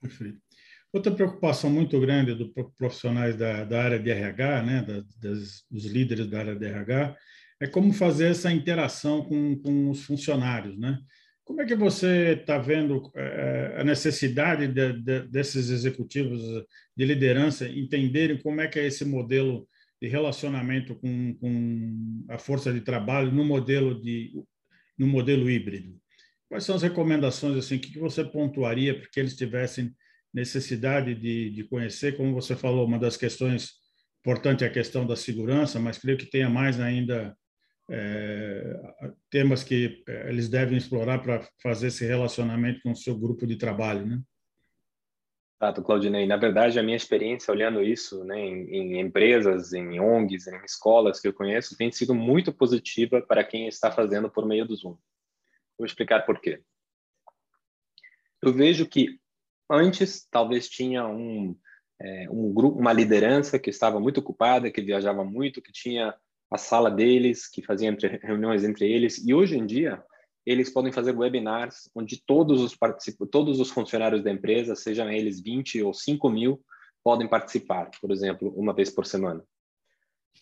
Perfeito. 0.00 0.38
Outra 0.92 1.12
preocupação 1.12 1.68
muito 1.68 2.00
grande 2.00 2.34
dos 2.34 2.50
profissionais 2.78 3.36
da, 3.36 3.64
da 3.64 3.82
área 3.82 3.98
de 3.98 4.10
RH, 4.10 4.62
né, 4.62 4.82
da, 4.82 5.04
das, 5.20 5.64
dos 5.70 5.84
líderes 5.84 6.28
da 6.28 6.38
área 6.38 6.56
de 6.56 6.64
RH, 6.64 7.16
é 7.60 7.66
como 7.66 7.92
fazer 7.92 8.28
essa 8.28 8.52
interação 8.52 9.22
com, 9.24 9.56
com 9.56 9.90
os 9.90 10.04
funcionários, 10.04 10.78
né? 10.78 10.98
Como 11.44 11.62
é 11.62 11.64
que 11.64 11.76
você 11.76 12.32
está 12.40 12.58
vendo 12.58 13.10
é, 13.14 13.76
a 13.78 13.84
necessidade 13.84 14.66
de, 14.66 14.92
de, 14.94 15.28
desses 15.28 15.70
executivos 15.70 16.42
de 16.96 17.04
liderança 17.04 17.68
entenderem 17.68 18.36
como 18.38 18.60
é 18.60 18.66
que 18.66 18.80
é 18.80 18.86
esse 18.86 19.04
modelo 19.04 19.68
de 20.02 20.08
relacionamento 20.08 20.96
com, 20.96 21.34
com 21.34 22.24
a 22.28 22.36
força 22.36 22.72
de 22.72 22.80
trabalho 22.80 23.30
no 23.30 23.44
modelo 23.44 24.00
de 24.00 24.32
no 24.98 25.06
modelo 25.06 25.48
híbrido? 25.48 25.96
Quais 26.48 26.64
são 26.64 26.74
as 26.74 26.82
recomendações 26.82 27.56
assim 27.56 27.78
que 27.78 27.98
você 27.98 28.24
pontuaria 28.24 28.98
para 28.98 29.08
que 29.08 29.20
eles 29.20 29.36
tivessem 29.36 29.94
necessidade 30.34 31.14
de, 31.14 31.50
de 31.50 31.64
conhecer, 31.64 32.16
como 32.16 32.34
você 32.34 32.56
falou, 32.56 32.86
uma 32.86 32.98
das 32.98 33.16
questões 33.16 33.74
importantes 34.20 34.62
é 34.64 34.66
a 34.66 34.72
questão 34.72 35.06
da 35.06 35.14
segurança, 35.14 35.78
mas 35.78 35.98
creio 35.98 36.18
que 36.18 36.26
tenha 36.26 36.50
mais 36.50 36.80
ainda 36.80 37.36
é, 37.88 38.94
temas 39.30 39.62
que 39.62 40.02
é, 40.08 40.28
eles 40.28 40.48
devem 40.48 40.76
explorar 40.76 41.20
para 41.20 41.46
fazer 41.62 41.88
esse 41.88 42.04
relacionamento 42.04 42.80
com 42.82 42.92
o 42.92 42.96
seu 42.96 43.16
grupo 43.16 43.46
de 43.46 43.56
trabalho, 43.56 44.06
né? 44.06 44.22
Exato, 45.58 45.82
Claudinei. 45.82 46.26
Na 46.26 46.36
verdade, 46.36 46.78
a 46.78 46.82
minha 46.82 46.96
experiência 46.96 47.50
olhando 47.50 47.82
isso 47.82 48.22
né, 48.24 48.38
em, 48.38 48.68
em, 48.68 49.00
empresas, 49.00 49.72
em 49.72 49.98
ONGs, 49.98 50.46
em 50.46 50.64
escolas 50.64 51.18
que 51.18 51.28
eu 51.28 51.32
conheço, 51.32 51.76
tem 51.78 51.90
sido 51.90 52.14
muito 52.14 52.52
positiva 52.52 53.22
para 53.22 53.42
quem 53.42 53.66
está 53.66 53.90
fazendo 53.90 54.30
por 54.30 54.46
meio 54.46 54.66
do 54.66 54.76
Zoom. 54.76 54.98
Vou 55.78 55.86
explicar 55.86 56.26
por 56.26 56.40
quê. 56.40 56.62
Eu 58.42 58.52
vejo 58.52 58.86
que 58.86 59.18
antes, 59.70 60.26
talvez 60.30 60.68
tinha 60.68 61.06
um, 61.06 61.56
é, 61.98 62.28
um 62.30 62.52
grupo, 62.52 62.78
uma 62.78 62.92
liderança 62.92 63.58
que 63.58 63.70
estava 63.70 63.98
muito 63.98 64.20
ocupada, 64.20 64.70
que 64.70 64.82
viajava 64.82 65.24
muito, 65.24 65.62
que 65.62 65.72
tinha 65.72 66.14
a 66.50 66.58
sala 66.58 66.90
deles, 66.90 67.48
que 67.48 67.62
fazia 67.62 67.88
entre, 67.88 68.18
reuniões 68.22 68.64
entre 68.64 68.90
eles. 68.90 69.24
E 69.26 69.34
hoje 69.34 69.56
em 69.56 69.66
dia, 69.66 70.02
eles 70.44 70.70
podem 70.70 70.92
fazer 70.92 71.16
webinars 71.16 71.90
onde 71.94 72.22
todos 72.24 72.60
os 72.60 72.76
todos 73.30 73.58
os 73.58 73.70
funcionários 73.70 74.22
da 74.22 74.30
empresa, 74.30 74.76
sejam 74.76 75.10
eles 75.10 75.40
20 75.40 75.82
ou 75.82 75.92
5 75.92 76.28
mil, 76.30 76.60
podem 77.02 77.28
participar, 77.28 77.90
por 78.00 78.10
exemplo, 78.10 78.52
uma 78.56 78.72
vez 78.72 78.90
por 78.90 79.06
semana. 79.06 79.44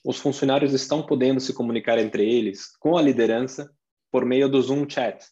Os 0.04 0.18
funcionários 0.18 0.72
estão 0.72 1.04
podendo 1.04 1.40
se 1.40 1.54
comunicar 1.54 1.98
entre 1.98 2.28
eles 2.28 2.76
com 2.78 2.96
a 2.96 3.02
liderança 3.02 3.70
por 4.10 4.24
meio 4.24 4.48
do 4.48 4.60
Zoom 4.60 4.88
Chat, 4.88 5.24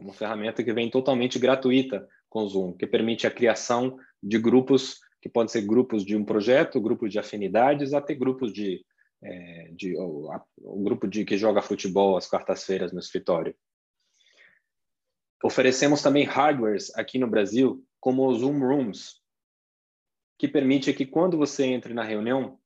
é 0.00 0.02
uma 0.02 0.14
ferramenta 0.14 0.64
que 0.64 0.72
vem 0.72 0.88
totalmente 0.88 1.38
gratuita 1.38 2.08
com 2.28 2.42
o 2.42 2.48
Zoom, 2.48 2.72
que 2.72 2.86
permite 2.86 3.26
a 3.26 3.30
criação 3.30 3.98
de 4.22 4.38
grupos 4.38 4.98
que 5.20 5.28
podem 5.28 5.48
ser 5.48 5.60
grupos 5.60 6.04
de 6.04 6.16
um 6.16 6.24
projeto, 6.24 6.80
grupos 6.80 7.12
de 7.12 7.18
afinidades, 7.18 7.92
até 7.92 8.14
grupos 8.14 8.50
de 8.50 8.82
é, 9.22 9.70
de, 9.72 9.96
o, 9.96 10.30
a, 10.32 10.42
o 10.58 10.82
grupo 10.82 11.06
de 11.06 11.24
que 11.24 11.36
joga 11.36 11.62
futebol 11.62 12.16
às 12.16 12.28
quartas-feiras 12.28 12.92
no 12.92 12.98
escritório. 12.98 13.54
Oferecemos 15.42 16.02
também 16.02 16.24
hardwares 16.24 16.94
aqui 16.96 17.18
no 17.18 17.26
Brasil, 17.26 17.84
como 17.98 18.28
os 18.28 18.40
Zoom 18.40 18.58
Rooms, 18.58 19.20
que 20.38 20.48
permite 20.48 20.92
que 20.92 21.06
quando 21.06 21.36
você 21.36 21.64
entre 21.66 21.94
na 21.94 22.02
reunião, 22.02 22.58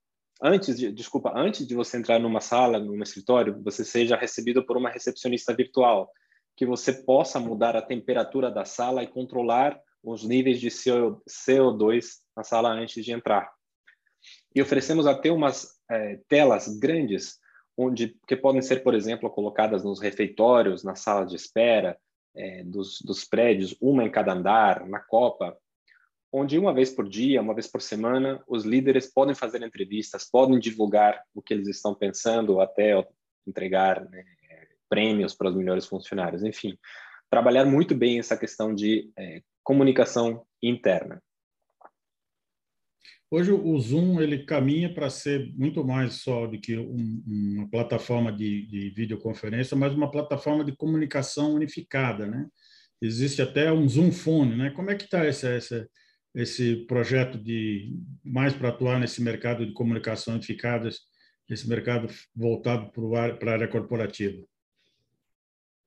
antes 0.43 0.77
de, 0.77 0.93
desculpa, 0.93 1.33
antes 1.35 1.67
de 1.67 1.75
você 1.75 1.97
entrar 1.97 2.19
numa 2.19 2.41
sala, 2.41 2.79
num 2.79 3.03
escritório, 3.03 3.61
você 3.63 3.85
seja 3.85 4.17
recebido 4.17 4.65
por 4.65 4.77
uma 4.77 4.91
recepcionista 4.91 5.55
virtual, 5.55 6.11
que 6.57 6.67
você 6.67 6.93
possa 6.93 7.41
mudar 7.41 7.77
a 7.77 7.83
temperatura 7.83 8.51
da 8.51 8.65
sala 8.65 9.03
e 9.03 9.09
controlar 9.09 9.81
os 10.03 10.23
níveis 10.23 10.61
de 10.61 10.69
CO2 10.69 12.05
na 12.37 12.45
sala 12.45 12.71
antes 12.71 13.05
de 13.05 13.13
entrar. 13.13 13.51
E 14.55 14.63
oferecemos 14.63 15.07
até 15.07 15.33
umas 15.33 15.74
é, 15.91 16.21
telas 16.29 16.69
grandes, 16.79 17.39
onde 17.77 18.17
que 18.27 18.37
podem 18.37 18.63
ser, 18.63 18.83
por 18.83 18.95
exemplo, 18.95 19.31
colocadas 19.31 19.85
nos 19.85 20.01
refeitórios, 20.01 20.85
na 20.85 20.95
sala 20.95 21.27
de 21.27 21.37
espera 21.37 21.99
é, 22.35 22.63
dos, 22.65 23.01
dos 23.01 23.25
prédios, 23.25 23.77
uma 23.81 24.05
em 24.05 24.11
cada 24.11 24.33
andar, 24.33 24.87
na 24.87 25.01
copa, 25.01 25.57
onde 26.33 26.59
uma 26.59 26.75
vez 26.75 26.91
por 26.91 27.09
dia, 27.09 27.41
uma 27.41 27.55
vez 27.55 27.69
por 27.69 27.81
semana, 27.81 28.43
os 28.49 28.65
líderes 28.65 29.13
podem 29.13 29.35
fazer 29.35 29.63
entrevistas, 29.63 30.29
podem 30.29 30.59
divulgar 30.59 31.23
o 31.33 31.41
que 31.41 31.55
eles 31.55 31.69
estão 31.69 31.95
pensando, 31.95 32.61
até 32.61 32.93
entregar 33.47 34.05
né, 34.09 34.25
prêmios 34.89 35.35
para 35.35 35.49
os 35.49 35.57
melhores 35.57 35.87
funcionários, 35.87 36.43
enfim, 36.43 36.79
trabalhar 37.31 37.65
muito 37.65 37.95
bem 37.95 38.19
essa 38.19 38.37
questão 38.37 38.75
de 38.75 39.11
é, 39.17 39.43
comunicação 39.63 40.45
interna. 40.63 41.23
Hoje 43.35 43.51
o 43.51 43.77
Zoom 43.81 44.21
ele 44.21 44.45
caminha 44.45 44.95
para 44.95 45.11
ser 45.11 45.53
muito 45.57 45.85
mais 45.85 46.23
só 46.23 46.47
do 46.47 46.57
que 46.57 46.79
um, 46.79 47.21
uma 47.27 47.69
plataforma 47.69 48.31
de, 48.31 48.65
de 48.65 48.91
videoconferência, 48.91 49.77
mas 49.77 49.93
uma 49.93 50.09
plataforma 50.09 50.65
de 50.65 50.71
comunicação 50.77 51.53
unificada, 51.53 52.29
né? 52.29 52.47
Existe 53.03 53.43
até 53.43 53.73
um 53.73 53.89
Zoom 53.89 54.13
Phone, 54.13 54.55
né? 54.55 54.71
Como 54.71 54.89
é 54.89 54.95
que 54.95 55.03
está 55.03 55.27
esse, 55.27 55.49
esse, 55.53 55.85
esse 56.33 56.77
projeto 56.87 57.37
de 57.37 57.99
mais 58.25 58.55
para 58.55 58.69
atuar 58.69 59.01
nesse 59.01 59.21
mercado 59.21 59.67
de 59.67 59.73
comunicação 59.73 60.35
unificadas, 60.35 61.01
esse 61.51 61.69
mercado 61.69 62.07
voltado 62.37 62.93
para 62.93 63.51
a 63.51 63.55
área 63.55 63.67
corporativa? 63.67 64.41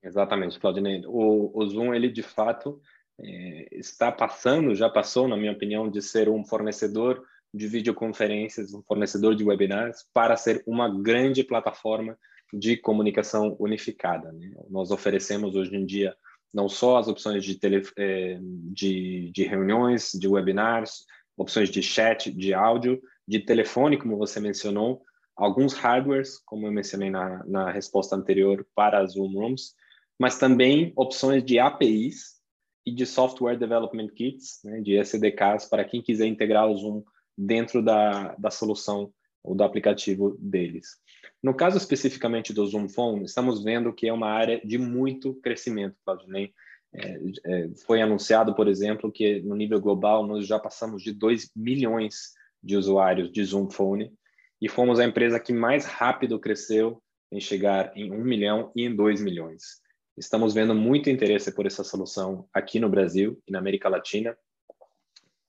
Exatamente, 0.02 0.60
Claudinei. 0.60 1.02
O, 1.06 1.58
o 1.58 1.66
Zoom, 1.66 1.94
ele 1.94 2.10
de 2.10 2.22
fato 2.22 2.78
é, 3.18 3.68
está 3.72 4.12
passando, 4.12 4.74
já 4.74 4.90
passou, 4.90 5.26
na 5.26 5.36
minha 5.38 5.52
opinião, 5.52 5.90
de 5.90 6.02
ser 6.02 6.28
um 6.28 6.44
fornecedor 6.44 7.24
de 7.52 7.66
videoconferências, 7.66 8.74
um 8.74 8.82
fornecedor 8.82 9.34
de 9.34 9.44
webinars, 9.44 10.04
para 10.12 10.36
ser 10.36 10.62
uma 10.66 10.88
grande 11.02 11.42
plataforma 11.42 12.18
de 12.52 12.76
comunicação 12.76 13.56
unificada. 13.58 14.32
Né? 14.32 14.52
Nós 14.70 14.90
oferecemos 14.90 15.54
hoje 15.54 15.74
em 15.76 15.84
dia 15.84 16.14
não 16.52 16.68
só 16.68 16.96
as 16.98 17.08
opções 17.08 17.44
de, 17.44 17.58
tele, 17.58 17.82
é, 17.96 18.38
de, 18.40 19.30
de 19.32 19.44
reuniões, 19.44 20.10
de 20.12 20.26
webinars, 20.26 21.04
opções 21.36 21.68
de 21.68 21.82
chat, 21.82 22.32
de 22.32 22.54
áudio, 22.54 23.00
de 23.26 23.40
telefone, 23.40 23.98
como 23.98 24.16
você 24.16 24.40
mencionou, 24.40 25.02
alguns 25.36 25.74
hardwares, 25.74 26.38
como 26.44 26.66
eu 26.66 26.72
mencionei 26.72 27.10
na, 27.10 27.44
na 27.46 27.70
resposta 27.70 28.16
anterior, 28.16 28.66
para 28.74 29.04
Zoom 29.06 29.32
Rooms, 29.34 29.74
mas 30.18 30.38
também 30.38 30.92
opções 30.96 31.44
de 31.44 31.58
APIs 31.58 32.38
e 32.84 32.92
de 32.92 33.06
Software 33.06 33.56
Development 33.56 34.08
Kits, 34.08 34.60
né, 34.64 34.80
de 34.80 34.96
SDKs, 34.96 35.66
para 35.68 35.84
quem 35.84 36.02
quiser 36.02 36.26
integrar 36.26 36.68
o 36.68 36.76
Zoom 36.76 37.04
dentro 37.38 37.80
da, 37.80 38.34
da 38.36 38.50
solução 38.50 39.12
ou 39.44 39.54
do 39.54 39.62
aplicativo 39.62 40.36
deles. 40.40 40.96
No 41.40 41.54
caso 41.54 41.76
especificamente 41.76 42.52
do 42.52 42.66
Zoom 42.66 42.88
Phone, 42.88 43.24
estamos 43.24 43.62
vendo 43.62 43.92
que 43.92 44.08
é 44.08 44.12
uma 44.12 44.28
área 44.28 44.60
de 44.64 44.76
muito 44.76 45.34
crescimento, 45.36 45.96
Claudinei. 46.04 46.52
É, 46.92 47.20
é, 47.46 47.68
foi 47.86 48.02
anunciado, 48.02 48.54
por 48.54 48.66
exemplo, 48.66 49.12
que 49.12 49.40
no 49.42 49.54
nível 49.54 49.80
global 49.80 50.26
nós 50.26 50.46
já 50.46 50.58
passamos 50.58 51.02
de 51.02 51.12
2 51.12 51.50
milhões 51.54 52.32
de 52.62 52.76
usuários 52.76 53.30
de 53.30 53.44
Zoom 53.44 53.70
Phone 53.70 54.12
e 54.60 54.68
fomos 54.68 54.98
a 54.98 55.04
empresa 55.04 55.38
que 55.38 55.52
mais 55.52 55.84
rápido 55.84 56.40
cresceu 56.40 57.00
em 57.30 57.40
chegar 57.40 57.92
em 57.96 58.10
1 58.10 58.24
milhão 58.24 58.72
e 58.74 58.84
em 58.84 58.94
2 58.94 59.20
milhões. 59.20 59.80
Estamos 60.16 60.52
vendo 60.52 60.74
muito 60.74 61.08
interesse 61.08 61.54
por 61.54 61.66
essa 61.66 61.84
solução 61.84 62.48
aqui 62.52 62.80
no 62.80 62.88
Brasil 62.88 63.40
e 63.46 63.52
na 63.52 63.60
América 63.60 63.88
Latina, 63.88 64.36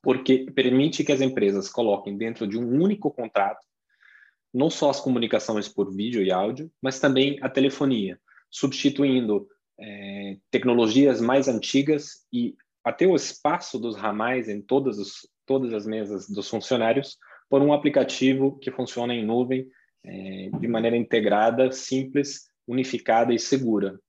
porque 0.02 0.50
permite 0.52 1.04
que 1.04 1.12
as 1.12 1.22
empresas 1.22 1.70
coloquem 1.70 2.18
dentro 2.18 2.48
de 2.48 2.58
um 2.58 2.82
único 2.82 3.12
contrato 3.12 3.66
não 4.54 4.70
só 4.70 4.90
as 4.90 5.00
comunicações 5.00 5.68
por 5.68 5.94
vídeo 5.94 6.24
e 6.24 6.32
áudio, 6.32 6.72
mas 6.82 7.00
também 7.00 7.38
a 7.42 7.50
telefonia, 7.50 8.20
substituindo 8.50 9.48
é, 9.80 10.38
tecnologias 10.50 11.22
mais 11.22 11.48
antigas 11.48 12.26
e 12.34 12.56
até 12.84 13.06
o 13.06 13.16
espaço 13.16 13.78
dos 13.78 13.96
ramais 13.96 14.50
em 14.50 14.62
todas, 14.62 14.98
todas 15.46 15.74
as 15.74 15.86
mesas 15.86 16.28
dos 16.28 16.50
funcionários 16.50 17.18
por 17.50 17.62
um 17.62 17.74
aplicativo 17.74 18.58
que 18.60 18.72
funciona 18.72 19.14
em 19.14 19.24
nuvem 19.24 19.68
é, 20.04 20.50
de 20.60 20.68
maneira 20.68 20.98
integrada, 20.98 21.72
simples, 21.72 22.50
unificada 22.68 23.34
e 23.34 23.40
segura 23.40 24.00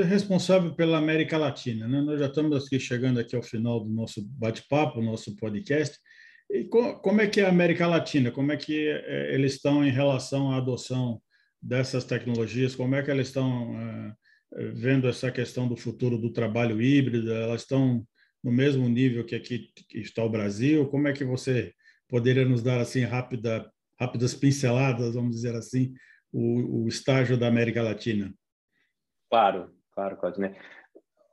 responsável 0.00 0.74
pela 0.74 0.96
América 0.96 1.36
Latina. 1.36 1.86
Né? 1.86 2.00
Nós 2.00 2.18
já 2.18 2.26
estamos 2.26 2.64
aqui 2.64 2.80
chegando 2.80 3.20
aqui 3.20 3.36
ao 3.36 3.42
final 3.42 3.80
do 3.80 3.90
nosso 3.90 4.26
bate-papo, 4.38 5.02
nosso 5.02 5.36
podcast. 5.36 5.98
E 6.50 6.64
como 6.64 7.20
é 7.20 7.26
que 7.26 7.40
é 7.40 7.44
a 7.44 7.50
América 7.50 7.86
Latina? 7.86 8.30
Como 8.30 8.52
é 8.52 8.56
que 8.56 8.88
é, 8.88 9.34
eles 9.34 9.54
estão 9.54 9.84
em 9.84 9.90
relação 9.90 10.50
à 10.50 10.56
adoção 10.56 11.20
dessas 11.60 12.04
tecnologias? 12.04 12.74
Como 12.74 12.94
é 12.94 13.02
que 13.02 13.10
eles 13.10 13.28
estão 13.28 13.78
é, 13.78 14.14
vendo 14.72 15.08
essa 15.08 15.30
questão 15.30 15.68
do 15.68 15.76
futuro 15.76 16.16
do 16.16 16.32
trabalho 16.32 16.80
híbrido? 16.80 17.32
Elas 17.32 17.62
estão 17.62 18.06
no 18.42 18.50
mesmo 18.50 18.88
nível 18.88 19.24
que 19.24 19.34
aqui 19.34 19.70
está 19.94 20.24
o 20.24 20.30
Brasil? 20.30 20.88
Como 20.88 21.06
é 21.08 21.12
que 21.12 21.24
você 21.24 21.72
poderia 22.08 22.44
nos 22.44 22.62
dar 22.62 22.80
assim 22.80 23.02
rápida, 23.04 23.70
rápidas 23.98 24.34
pinceladas, 24.34 25.14
vamos 25.14 25.36
dizer 25.36 25.54
assim, 25.54 25.94
o, 26.32 26.84
o 26.84 26.88
estágio 26.88 27.38
da 27.38 27.46
América 27.46 27.82
Latina? 27.82 28.34
Claro, 29.30 29.70
Claro, 29.94 30.16
Claudinei. 30.16 30.54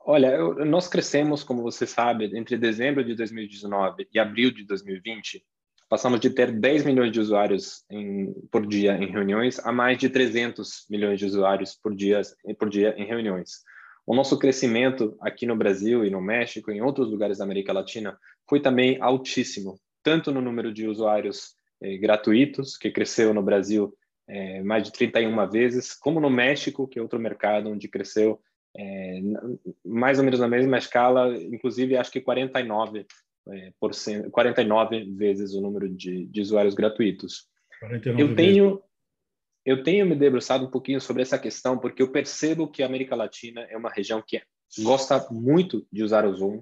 Olha, 0.06 0.28
eu, 0.28 0.65
nós 0.65 0.88
crescemos, 0.88 1.43
como 1.43 1.62
você 1.62 1.86
sabe, 1.86 2.26
entre 2.38 2.58
dezembro 2.58 3.04
de 3.04 3.15
2019 3.15 4.08
e 4.13 4.19
abril 4.19 4.52
de 4.52 4.65
2020, 4.65 5.45
passamos 5.88 6.19
de 6.19 6.30
ter 6.30 6.52
10 6.52 6.86
milhões 6.86 7.12
de 7.12 7.19
usuários 7.19 7.84
em, 7.89 8.34
por 8.52 8.65
dia 8.65 8.93
em 8.93 9.08
reuniões 9.08 9.60
a 9.60 9.72
mais 9.72 9.98
de 9.98 10.10
300 10.10 10.86
milhões 10.89 11.19
de 11.19 11.26
usuários 11.26 11.76
por 11.76 11.95
dia, 11.95 12.22
por 12.58 12.69
dia 12.69 12.93
em 12.98 13.06
reuniões. 13.06 13.63
O 14.06 14.15
nosso 14.15 14.38
crescimento 14.39 15.15
aqui 15.22 15.45
no 15.45 15.56
Brasil 15.56 16.04
e 16.04 16.10
no 16.10 16.22
México 16.22 16.72
e 16.72 16.78
em 16.78 16.82
outros 16.82 17.10
lugares 17.10 17.38
da 17.38 17.43
América 17.43 17.74
Latina 17.74 18.17
foi 18.48 18.60
também 18.60 18.98
altíssimo, 19.02 19.80
tanto 20.04 20.32
no 20.32 20.41
número 20.41 20.74
de 20.74 20.88
usuários 20.88 21.56
eh, 21.82 21.98
gratuitos, 21.98 22.76
que 22.78 22.89
cresceu 22.89 23.34
no 23.34 23.43
Brasil 23.43 23.93
eh, 24.30 24.63
mais 24.63 24.84
de 24.84 24.92
31 24.92 25.50
vezes, 25.50 25.94
como 25.94 26.20
no 26.20 26.30
México, 26.30 26.88
que 26.88 27.00
é 27.00 27.02
outro 27.02 27.20
mercado 27.20 27.70
onde 27.70 27.88
cresceu 27.88 28.39
é, 28.78 29.20
mais 29.84 30.20
ou 30.20 30.26
menos 30.26 30.39
na 30.39 30.48
mesma 30.48 30.78
escala, 30.78 31.36
inclusive 31.36 31.98
acho 31.98 32.12
que 32.12 32.22
49 32.22 33.06
é, 33.50 33.74
por 33.80 33.94
cento, 33.94 34.30
49 34.30 35.12
vezes 35.15 35.54
o 35.54 35.62
número 35.62 35.89
de, 35.89 36.26
de 36.28 36.42
usuários 36.42 36.76
gratuitos. 36.76 37.48
Eu 38.06 38.36
tenho 38.36 38.65
vezes. 38.70 38.84
eu 39.65 39.84
tenho 39.84 40.06
me 40.06 40.15
debruçado 40.15 40.65
um 40.65 40.70
pouquinho 40.70 41.02
sobre 41.02 41.24
essa 41.24 41.39
questão 41.39 41.78
porque 41.78 42.02
eu 42.02 42.12
percebo 42.12 42.70
que 42.70 42.84
a 42.84 42.86
América 42.86 43.15
Latina 43.15 43.62
é 43.70 43.78
uma 43.78 43.89
região 43.89 44.24
que 44.26 44.42
gosta 44.80 45.28
muito 45.32 45.88
de 45.92 46.04
usar 46.04 46.26
o 46.26 46.34
Zoom 46.36 46.62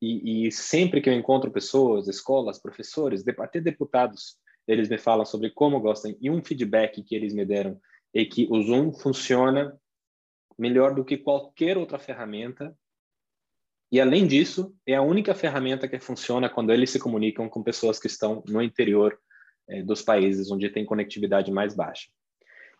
e, 0.00 0.46
e 0.46 0.52
sempre 0.52 1.00
que 1.00 1.10
eu 1.10 1.14
encontro 1.14 1.50
pessoas, 1.50 2.08
escolas, 2.08 2.60
professores, 2.60 3.22
até 3.38 3.60
deputados, 3.60 4.36
eles 4.72 4.88
me 4.88 4.98
falam 4.98 5.24
sobre 5.24 5.50
como 5.50 5.80
gostam 5.80 6.16
e 6.20 6.30
um 6.30 6.42
feedback 6.42 7.02
que 7.02 7.14
eles 7.14 7.34
me 7.34 7.44
deram 7.44 7.80
é 8.14 8.24
que 8.24 8.46
o 8.50 8.62
Zoom 8.62 8.92
funciona 8.92 9.78
melhor 10.58 10.94
do 10.94 11.04
que 11.04 11.16
qualquer 11.16 11.78
outra 11.78 11.98
ferramenta. 11.98 12.76
E 13.90 14.00
além 14.00 14.26
disso, 14.26 14.74
é 14.86 14.94
a 14.94 15.02
única 15.02 15.34
ferramenta 15.34 15.88
que 15.88 15.98
funciona 15.98 16.48
quando 16.48 16.72
eles 16.72 16.90
se 16.90 16.98
comunicam 16.98 17.48
com 17.48 17.62
pessoas 17.62 17.98
que 17.98 18.06
estão 18.06 18.42
no 18.46 18.62
interior 18.62 19.18
eh, 19.68 19.82
dos 19.82 20.02
países 20.02 20.50
onde 20.50 20.70
tem 20.70 20.84
conectividade 20.84 21.50
mais 21.50 21.74
baixa. 21.74 22.08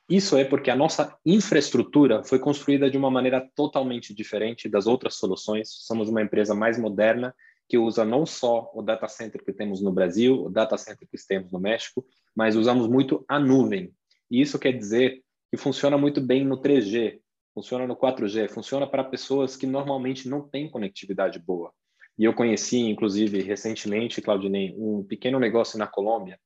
Isso 0.09 0.37
é 0.37 0.44
porque 0.44 0.70
a 0.70 0.76
nossa 0.76 1.16
infraestrutura 1.24 2.22
foi 2.24 2.38
construída 2.38 2.90
de 2.90 2.98
uma 2.98 3.11
maneira 3.11 3.48
totalmente 3.55 4.14
diferente 4.14 4.68
das 4.68 4.87
outras 4.87 5.14
soluções. 5.14 5.68
Somos 5.70 6.09
uma 6.09 6.22
empresa 6.22 6.55
mais 6.55 6.78
moderna 6.78 7.35
que 7.68 7.79
usa 7.79 8.05
não 8.05 8.27
só 8.27 8.70
o 8.75 8.83
data 8.83 9.09
center 9.09 9.44
que 9.44 9.53
temos 9.53 9.81
no 9.81 9.92
Brasil, 9.92 10.44
o 10.44 10.51
data 10.51 10.77
center 10.77 11.09
que 11.09 11.16
temos 11.27 11.51
no 11.51 11.59
México, 11.59 12.05
mas 12.35 12.57
usamos 12.57 12.87
muito 12.87 13.25
a 13.29 13.38
nuvem. 13.38 13.92
E 14.31 14.40
isso 14.40 14.59
quer 14.59 14.72
dizer 14.72 15.22
que 15.51 15.57
funciona 15.57 15.96
muito 15.98 16.20
bem 16.20 16.44
no 16.44 16.61
3G, 16.61 17.20
funciona 17.55 17.87
no 17.87 17.96
4G, 17.96 18.48
funciona 18.48 18.87
para 18.87 19.05
pessoas 19.05 19.57
que 19.57 19.66
normalmente 19.66 20.29
não 20.29 20.48
têm 20.48 20.70
conectividade 20.70 21.38
boa. 21.38 21.72
E 22.18 22.25
eu 22.25 22.35
conheci, 22.35 22.79
inclusive, 22.79 23.42
recentemente, 23.42 24.20
Claudinei, 24.20 24.75
um 24.77 25.03
pequeno 25.03 25.38
negócio 25.38 25.79
na 25.79 25.87
Colômbia, 25.87 26.38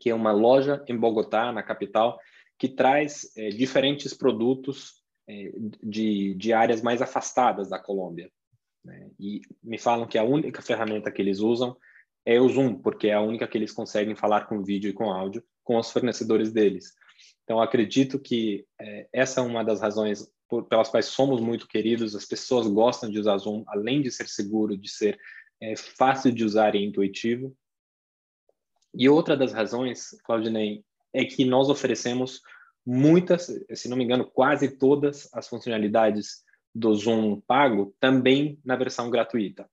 que 0.00 0.10
é 0.10 0.14
uma 0.14 0.32
loja 0.32 0.84
em 0.88 0.96
Bogotá, 0.96 1.52
na 1.52 1.62
capital, 1.62 2.18
que 2.58 2.68
traz 2.68 3.30
é, 3.36 3.48
diferentes 3.48 4.14
produtos 4.14 5.02
é, 5.28 5.52
de, 5.82 6.34
de 6.34 6.52
áreas 6.52 6.82
mais 6.82 7.00
afastadas 7.00 7.68
da 7.68 7.78
Colômbia. 7.78 8.30
Né? 8.84 9.10
E 9.18 9.40
me 9.62 9.78
falam 9.78 10.06
que 10.06 10.18
a 10.18 10.24
única 10.24 10.60
ferramenta 10.60 11.10
que 11.10 11.22
eles 11.22 11.38
usam 11.40 11.76
é 12.26 12.40
o 12.40 12.48
Zoom, 12.48 12.74
porque 12.74 13.08
é 13.08 13.14
a 13.14 13.20
única 13.20 13.46
que 13.46 13.56
eles 13.58 13.72
conseguem 13.72 14.14
falar 14.14 14.46
com 14.46 14.62
vídeo 14.62 14.90
e 14.90 14.94
com 14.94 15.10
áudio 15.10 15.42
com 15.62 15.78
os 15.78 15.90
fornecedores 15.90 16.52
deles. 16.52 16.94
Então, 17.42 17.60
acredito 17.60 18.18
que 18.18 18.66
é, 18.80 19.08
essa 19.12 19.40
é 19.40 19.44
uma 19.44 19.64
das 19.64 19.80
razões 19.80 20.30
por, 20.48 20.64
pelas 20.64 20.88
quais 20.88 21.06
somos 21.06 21.40
muito 21.40 21.66
queridos. 21.66 22.14
As 22.14 22.24
pessoas 22.24 22.66
gostam 22.66 23.10
de 23.10 23.18
usar 23.18 23.38
Zoom, 23.38 23.64
além 23.66 24.02
de 24.02 24.10
ser 24.10 24.28
seguro, 24.28 24.76
de 24.76 24.90
ser 24.90 25.18
é 25.60 25.76
fácil 25.76 26.32
de 26.32 26.44
usar 26.44 26.74
e 26.74 26.84
intuitivo. 26.84 27.56
E 28.92 29.08
outra 29.08 29.36
das 29.36 29.52
razões, 29.52 30.10
Claudinei, 30.24 30.84
é 31.12 31.24
que 31.24 31.44
nós 31.44 31.68
oferecemos 31.68 32.42
muitas, 32.84 33.46
se 33.72 33.88
não 33.88 33.96
me 33.96 34.04
engano, 34.04 34.30
quase 34.30 34.76
todas 34.76 35.28
as 35.32 35.48
funcionalidades 35.48 36.43
do 36.74 36.94
Zoom 36.94 37.40
pago 37.40 37.94
também 38.00 38.58
na 38.64 38.76
versão 38.76 39.08
gratuita. 39.08 39.68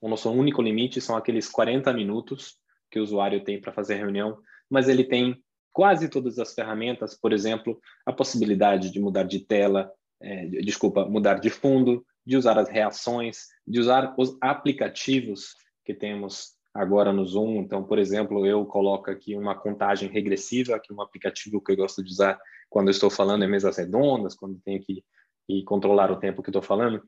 O 0.00 0.08
nosso 0.08 0.30
único 0.30 0.62
limite 0.62 1.00
são 1.00 1.16
aqueles 1.16 1.48
40 1.48 1.92
minutos 1.92 2.58
que 2.90 3.00
o 3.00 3.02
usuário 3.02 3.42
tem 3.42 3.60
para 3.60 3.72
fazer 3.72 3.96
reunião, 3.96 4.38
mas 4.70 4.88
ele 4.88 5.04
tem 5.04 5.42
quase 5.72 6.08
todas 6.08 6.38
as 6.38 6.54
ferramentas, 6.54 7.14
por 7.14 7.32
exemplo, 7.32 7.80
a 8.04 8.12
possibilidade 8.12 8.90
de 8.90 9.00
mudar 9.00 9.24
de 9.24 9.40
tela, 9.40 9.92
é, 10.20 10.46
desculpa, 10.46 11.04
mudar 11.04 11.34
de 11.34 11.50
fundo, 11.50 12.04
de 12.24 12.36
usar 12.36 12.58
as 12.58 12.68
reações, 12.68 13.48
de 13.66 13.80
usar 13.80 14.14
os 14.16 14.36
aplicativos 14.40 15.54
que 15.84 15.94
temos 15.94 16.56
agora 16.72 17.12
no 17.12 17.24
Zoom. 17.24 17.56
Então, 17.56 17.84
por 17.84 17.98
exemplo, 17.98 18.46
eu 18.46 18.64
coloco 18.64 19.10
aqui 19.10 19.36
uma 19.36 19.54
contagem 19.54 20.08
regressiva, 20.08 20.78
que 20.78 20.92
é 20.92 20.96
um 20.96 21.02
aplicativo 21.02 21.60
que 21.60 21.72
eu 21.72 21.76
gosto 21.76 22.02
de 22.02 22.10
usar 22.10 22.38
quando 22.68 22.90
estou 22.90 23.10
falando 23.10 23.44
em 23.44 23.50
mesas 23.50 23.76
redondas, 23.76 24.34
quando 24.34 24.60
tenho 24.64 24.80
que, 24.80 25.04
que 25.46 25.62
controlar 25.64 26.10
o 26.10 26.18
tempo 26.18 26.42
que 26.42 26.50
estou 26.50 26.62
falando. 26.62 27.02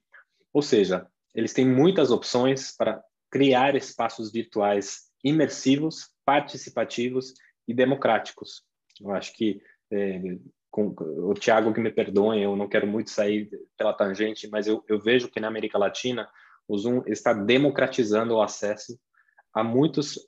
Ou 0.53 0.62
seja, 0.62 1.07
eles 1.35 1.53
têm 1.53 1.66
muitas 1.66 2.11
opções 2.11 2.74
para 2.77 3.03
criar 3.31 3.74
espaços 3.74 4.33
virtuais 4.33 5.09
imersivos, 5.22 6.11
participativos 6.24 7.35
e 7.66 7.74
democráticos. 7.74 8.62
Eu 9.01 9.12
acho 9.12 9.33
que 9.35 9.61
é, 9.90 10.20
com, 10.70 10.94
o 10.98 11.35
Tiago 11.35 11.72
que 11.72 11.81
me 11.81 11.90
perdoe, 11.90 12.42
eu 12.42 12.57
não 12.57 12.68
quero 12.68 12.87
muito 12.87 13.11
sair 13.11 13.51
pela 13.77 13.92
tangente, 13.92 14.48
mas 14.48 14.66
eu, 14.66 14.85
eu 14.88 14.98
vejo 14.98 15.29
que 15.29 15.40
na 15.40 15.48
América 15.48 15.79
Latina 15.79 16.29
o 16.66 16.77
Zoom 16.77 17.03
está 17.07 17.33
democratizando 17.33 18.35
o 18.35 18.42
acesso 18.42 18.98
a 19.53 19.64
muitos 19.64 20.18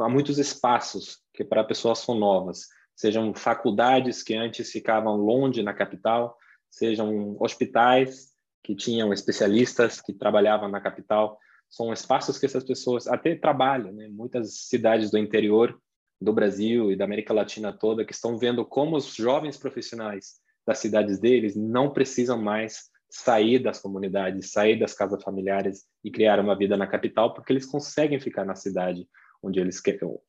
a 0.00 0.08
muitos 0.08 0.38
espaços 0.38 1.20
que 1.32 1.44
para 1.44 1.62
pessoas 1.62 2.00
são 2.00 2.16
novas, 2.16 2.66
sejam 2.96 3.32
faculdades 3.32 4.20
que 4.20 4.34
antes 4.34 4.72
ficavam 4.72 5.16
longe 5.16 5.62
na 5.62 5.72
capital, 5.72 6.36
sejam 6.70 7.36
hospitais 7.40 8.30
que 8.62 8.74
tinham 8.74 9.12
especialistas 9.12 10.00
que 10.00 10.12
trabalhavam 10.12 10.68
na 10.68 10.80
capital, 10.80 11.38
são 11.68 11.92
espaços 11.92 12.38
que 12.38 12.46
essas 12.46 12.64
pessoas 12.64 13.06
até 13.06 13.34
trabalham, 13.34 13.92
né? 13.92 14.08
Muitas 14.08 14.66
cidades 14.66 15.10
do 15.10 15.18
interior 15.18 15.80
do 16.20 16.32
Brasil 16.32 16.92
e 16.92 16.96
da 16.96 17.04
América 17.04 17.32
Latina 17.32 17.72
toda 17.72 18.04
que 18.04 18.12
estão 18.12 18.36
vendo 18.36 18.64
como 18.64 18.96
os 18.96 19.14
jovens 19.14 19.56
profissionais 19.56 20.40
das 20.66 20.78
cidades 20.78 21.18
deles 21.18 21.56
não 21.56 21.90
precisam 21.92 22.40
mais 22.40 22.90
sair 23.08 23.58
das 23.58 23.80
comunidades, 23.80 24.52
sair 24.52 24.78
das 24.78 24.94
casas 24.94 25.22
familiares 25.22 25.86
e 26.04 26.10
criar 26.10 26.38
uma 26.38 26.56
vida 26.56 26.76
na 26.76 26.86
capital, 26.86 27.34
porque 27.34 27.52
eles 27.52 27.66
conseguem 27.66 28.20
ficar 28.20 28.44
na 28.44 28.54
cidade 28.54 29.08
onde 29.42 29.58
eles, 29.58 29.82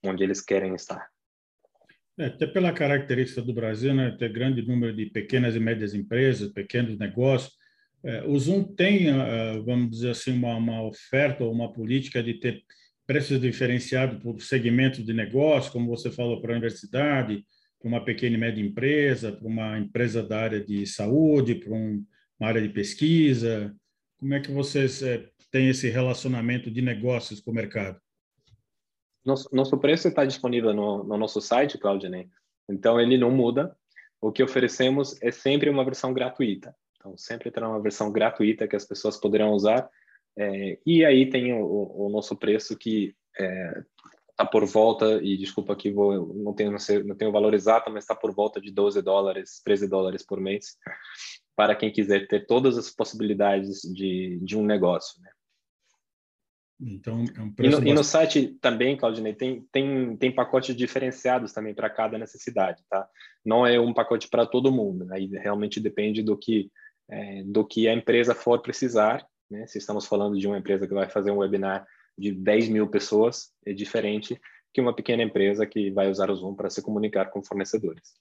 onde 0.03 0.23
eles 0.23 0.41
querem 0.41 0.73
estar. 0.73 1.09
É, 2.17 2.25
até 2.25 2.45
pela 2.45 2.73
característica 2.73 3.41
do 3.41 3.53
Brasil, 3.53 3.93
né, 3.93 4.15
ter 4.17 4.31
grande 4.31 4.61
número 4.61 4.95
de 4.95 5.05
pequenas 5.07 5.55
e 5.55 5.59
médias 5.59 5.93
empresas, 5.93 6.51
pequenos 6.51 6.97
negócios, 6.97 7.53
é, 8.03 8.23
o 8.23 8.37
Zoom 8.37 8.63
tem, 8.63 9.07
é, 9.09 9.59
vamos 9.59 9.91
dizer 9.91 10.11
assim, 10.11 10.33
uma, 10.33 10.55
uma 10.55 10.83
oferta 10.83 11.43
ou 11.43 11.51
uma 11.51 11.71
política 11.71 12.21
de 12.21 12.33
ter 12.35 12.63
preços 13.05 13.39
diferenciados 13.39 14.21
por 14.21 14.41
segmentos 14.41 15.05
de 15.05 15.13
negócio, 15.13 15.71
como 15.71 15.87
você 15.87 16.09
falou, 16.11 16.41
para 16.41 16.51
a 16.51 16.57
universidade, 16.57 17.45
para 17.79 17.87
uma 17.87 18.03
pequena 18.03 18.35
e 18.35 18.39
média 18.39 18.63
empresa, 18.63 19.31
para 19.31 19.47
uma 19.47 19.77
empresa 19.77 20.23
da 20.23 20.39
área 20.39 20.63
de 20.63 20.85
saúde, 20.85 21.55
para 21.55 21.73
um, 21.73 22.03
uma 22.39 22.49
área 22.49 22.61
de 22.61 22.69
pesquisa. 22.69 23.75
Como 24.17 24.33
é 24.33 24.39
que 24.39 24.51
vocês 24.51 25.01
é, 25.01 25.27
têm 25.51 25.69
esse 25.69 25.89
relacionamento 25.89 26.71
de 26.71 26.81
negócios 26.81 27.39
com 27.39 27.51
o 27.51 27.53
mercado? 27.53 27.99
Nosso, 29.23 29.49
nosso 29.53 29.77
preço 29.77 30.07
está 30.07 30.25
disponível 30.25 30.73
no, 30.73 31.03
no 31.03 31.17
nosso 31.17 31.39
site, 31.41 31.77
Claudinei. 31.77 32.29
Então, 32.69 32.99
ele 32.99 33.17
não 33.17 33.31
muda. 33.31 33.75
O 34.19 34.31
que 34.31 34.43
oferecemos 34.43 35.21
é 35.21 35.31
sempre 35.31 35.69
uma 35.69 35.83
versão 35.83 36.13
gratuita. 36.13 36.75
Então, 36.97 37.17
sempre 37.17 37.49
terá 37.51 37.67
uma 37.67 37.81
versão 37.81 38.11
gratuita 38.11 38.67
que 38.67 38.75
as 38.75 38.85
pessoas 38.85 39.17
poderão 39.17 39.51
usar 39.51 39.89
é, 40.37 40.79
e 40.85 41.03
aí 41.03 41.29
tem 41.29 41.53
o, 41.53 42.05
o, 42.05 42.09
nosso 42.09 42.35
preço 42.35 42.77
que 42.77 43.15
está 43.33 43.45
é, 43.45 43.83
tá 44.37 44.45
por 44.45 44.65
volta, 44.65 45.21
e 45.21 45.37
desculpa 45.37 45.75
que 45.75 45.91
vou, 45.91 46.33
não 46.33 46.53
tenho, 46.53 46.71
não, 46.71 46.79
sei, 46.79 47.03
não 47.03 47.15
tenho 47.15 47.29
o 47.29 47.33
valor 47.33 47.53
exato, 47.53 47.91
mas 47.91 48.03
está 48.03 48.15
por 48.15 48.33
volta 48.33 48.61
de 48.61 48.71
12 48.71 49.01
dólares, 49.01 49.61
13 49.63 49.87
dólares 49.87 50.25
por 50.25 50.39
mês, 50.39 50.77
para 51.55 51.75
quem 51.75 51.91
quiser 51.91 52.27
ter 52.27 52.45
todas 52.45 52.77
as 52.77 52.89
possibilidades 52.89 53.81
de, 53.81 54.39
de 54.41 54.57
um 54.57 54.65
negócio. 54.65 55.21
Né? 55.21 55.29
Então, 56.81 57.23
é 57.37 57.41
um 57.41 57.53
preço 57.53 57.77
e, 57.77 57.81
no, 57.81 57.87
e 57.89 57.93
no 57.93 58.03
site 58.03 58.57
também, 58.59 58.97
Claudinei, 58.97 59.33
tem, 59.33 59.65
tem, 59.71 60.17
tem 60.17 60.33
pacotes 60.33 60.75
diferenciados 60.75 61.53
também 61.53 61.75
para 61.75 61.89
cada 61.89 62.17
necessidade, 62.17 62.81
tá? 62.89 63.07
Não 63.45 63.65
é 63.65 63.79
um 63.79 63.93
pacote 63.93 64.27
para 64.27 64.45
todo 64.45 64.71
mundo, 64.71 65.07
aí 65.11 65.27
realmente 65.27 65.79
depende 65.79 66.23
do 66.23 66.35
que, 66.35 66.71
é, 67.09 67.43
do 67.43 67.63
que 67.65 67.87
a 67.87 67.93
empresa 67.93 68.33
for 68.33 68.61
precisar 68.61 69.25
né? 69.51 69.67
Se 69.67 69.77
estamos 69.77 70.07
falando 70.07 70.39
de 70.39 70.47
uma 70.47 70.57
empresa 70.57 70.87
que 70.87 70.93
vai 70.93 71.09
fazer 71.09 71.29
um 71.29 71.39
webinar 71.39 71.85
de 72.17 72.31
10 72.31 72.69
mil 72.69 72.87
pessoas, 72.87 73.51
é 73.65 73.73
diferente 73.73 74.39
que 74.73 74.79
uma 74.79 74.95
pequena 74.95 75.21
empresa 75.21 75.67
que 75.67 75.91
vai 75.91 76.09
usar 76.09 76.31
o 76.31 76.35
Zoom 76.35 76.55
para 76.55 76.69
se 76.69 76.81
comunicar 76.81 77.29
com 77.29 77.43
fornecedores. 77.43 78.13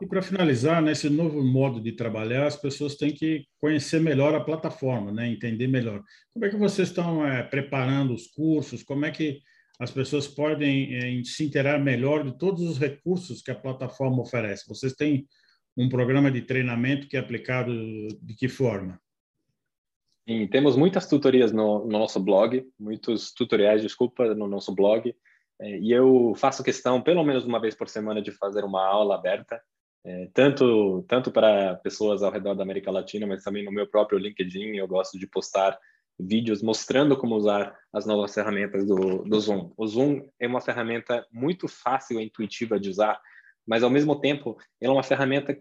E 0.00 0.06
para 0.06 0.22
finalizar, 0.22 0.80
nesse 0.80 1.10
novo 1.10 1.42
modo 1.42 1.80
de 1.80 1.90
trabalhar, 1.90 2.46
as 2.46 2.56
pessoas 2.56 2.94
têm 2.94 3.12
que 3.12 3.44
conhecer 3.60 4.00
melhor 4.00 4.32
a 4.34 4.44
plataforma, 4.44 5.10
né? 5.10 5.28
entender 5.28 5.66
melhor. 5.66 6.02
Como 6.32 6.44
é 6.44 6.48
que 6.48 6.56
vocês 6.56 6.88
estão 6.88 7.26
é, 7.26 7.42
preparando 7.42 8.14
os 8.14 8.28
cursos? 8.28 8.84
Como 8.84 9.04
é 9.04 9.10
que 9.10 9.40
as 9.80 9.90
pessoas 9.90 10.28
podem 10.28 10.94
é, 10.94 11.24
se 11.24 11.44
inteirar 11.44 11.80
melhor 11.80 12.22
de 12.22 12.38
todos 12.38 12.62
os 12.62 12.78
recursos 12.78 13.42
que 13.42 13.50
a 13.50 13.56
plataforma 13.56 14.22
oferece? 14.22 14.68
Vocês 14.68 14.92
têm 14.92 15.26
um 15.76 15.88
programa 15.88 16.30
de 16.30 16.42
treinamento 16.42 17.08
que 17.08 17.16
é 17.16 17.20
aplicado 17.20 17.72
de 18.22 18.34
que 18.36 18.48
forma? 18.48 19.00
Sim, 20.28 20.46
temos 20.46 20.76
muitas 20.76 21.08
tutorias 21.08 21.50
no, 21.50 21.86
no, 21.86 21.98
nosso 21.98 22.20
blog, 22.20 22.64
muitos 22.78 23.32
tutoriais, 23.32 23.82
desculpa, 23.82 24.32
no 24.32 24.46
nosso 24.46 24.72
blog. 24.72 25.12
É, 25.60 25.78
e 25.78 25.90
eu 25.90 26.34
faço 26.36 26.62
questão, 26.62 27.02
pelo 27.02 27.24
menos 27.24 27.44
uma 27.44 27.60
vez 27.60 27.74
por 27.74 27.88
semana, 27.88 28.22
de 28.22 28.30
fazer 28.30 28.62
uma 28.62 28.84
aula 28.86 29.16
aberta, 29.16 29.60
é, 30.04 30.28
tanto, 30.32 31.04
tanto 31.08 31.30
para 31.30 31.76
pessoas 31.76 32.22
ao 32.22 32.30
redor 32.30 32.54
da 32.54 32.62
América 32.62 32.90
Latina, 32.90 33.26
mas 33.26 33.42
também 33.42 33.64
no 33.64 33.72
meu 33.72 33.86
próprio 33.86 34.18
LinkedIn. 34.18 34.76
Eu 34.76 34.88
gosto 34.88 35.18
de 35.18 35.26
postar 35.26 35.78
vídeos 36.18 36.62
mostrando 36.62 37.16
como 37.16 37.36
usar 37.36 37.76
as 37.92 38.06
novas 38.06 38.34
ferramentas 38.34 38.86
do, 38.86 39.24
do 39.24 39.40
Zoom. 39.40 39.72
O 39.76 39.86
Zoom 39.86 40.28
é 40.40 40.46
uma 40.46 40.60
ferramenta 40.60 41.26
muito 41.32 41.68
fácil 41.68 42.20
e 42.20 42.24
intuitiva 42.24 42.78
de 42.78 42.90
usar 42.90 43.20
mas 43.68 43.82
ao 43.82 43.90
mesmo 43.90 44.18
tempo 44.18 44.56
ela 44.80 44.94
é 44.94 44.96
uma 44.96 45.02
ferramenta, 45.02 45.54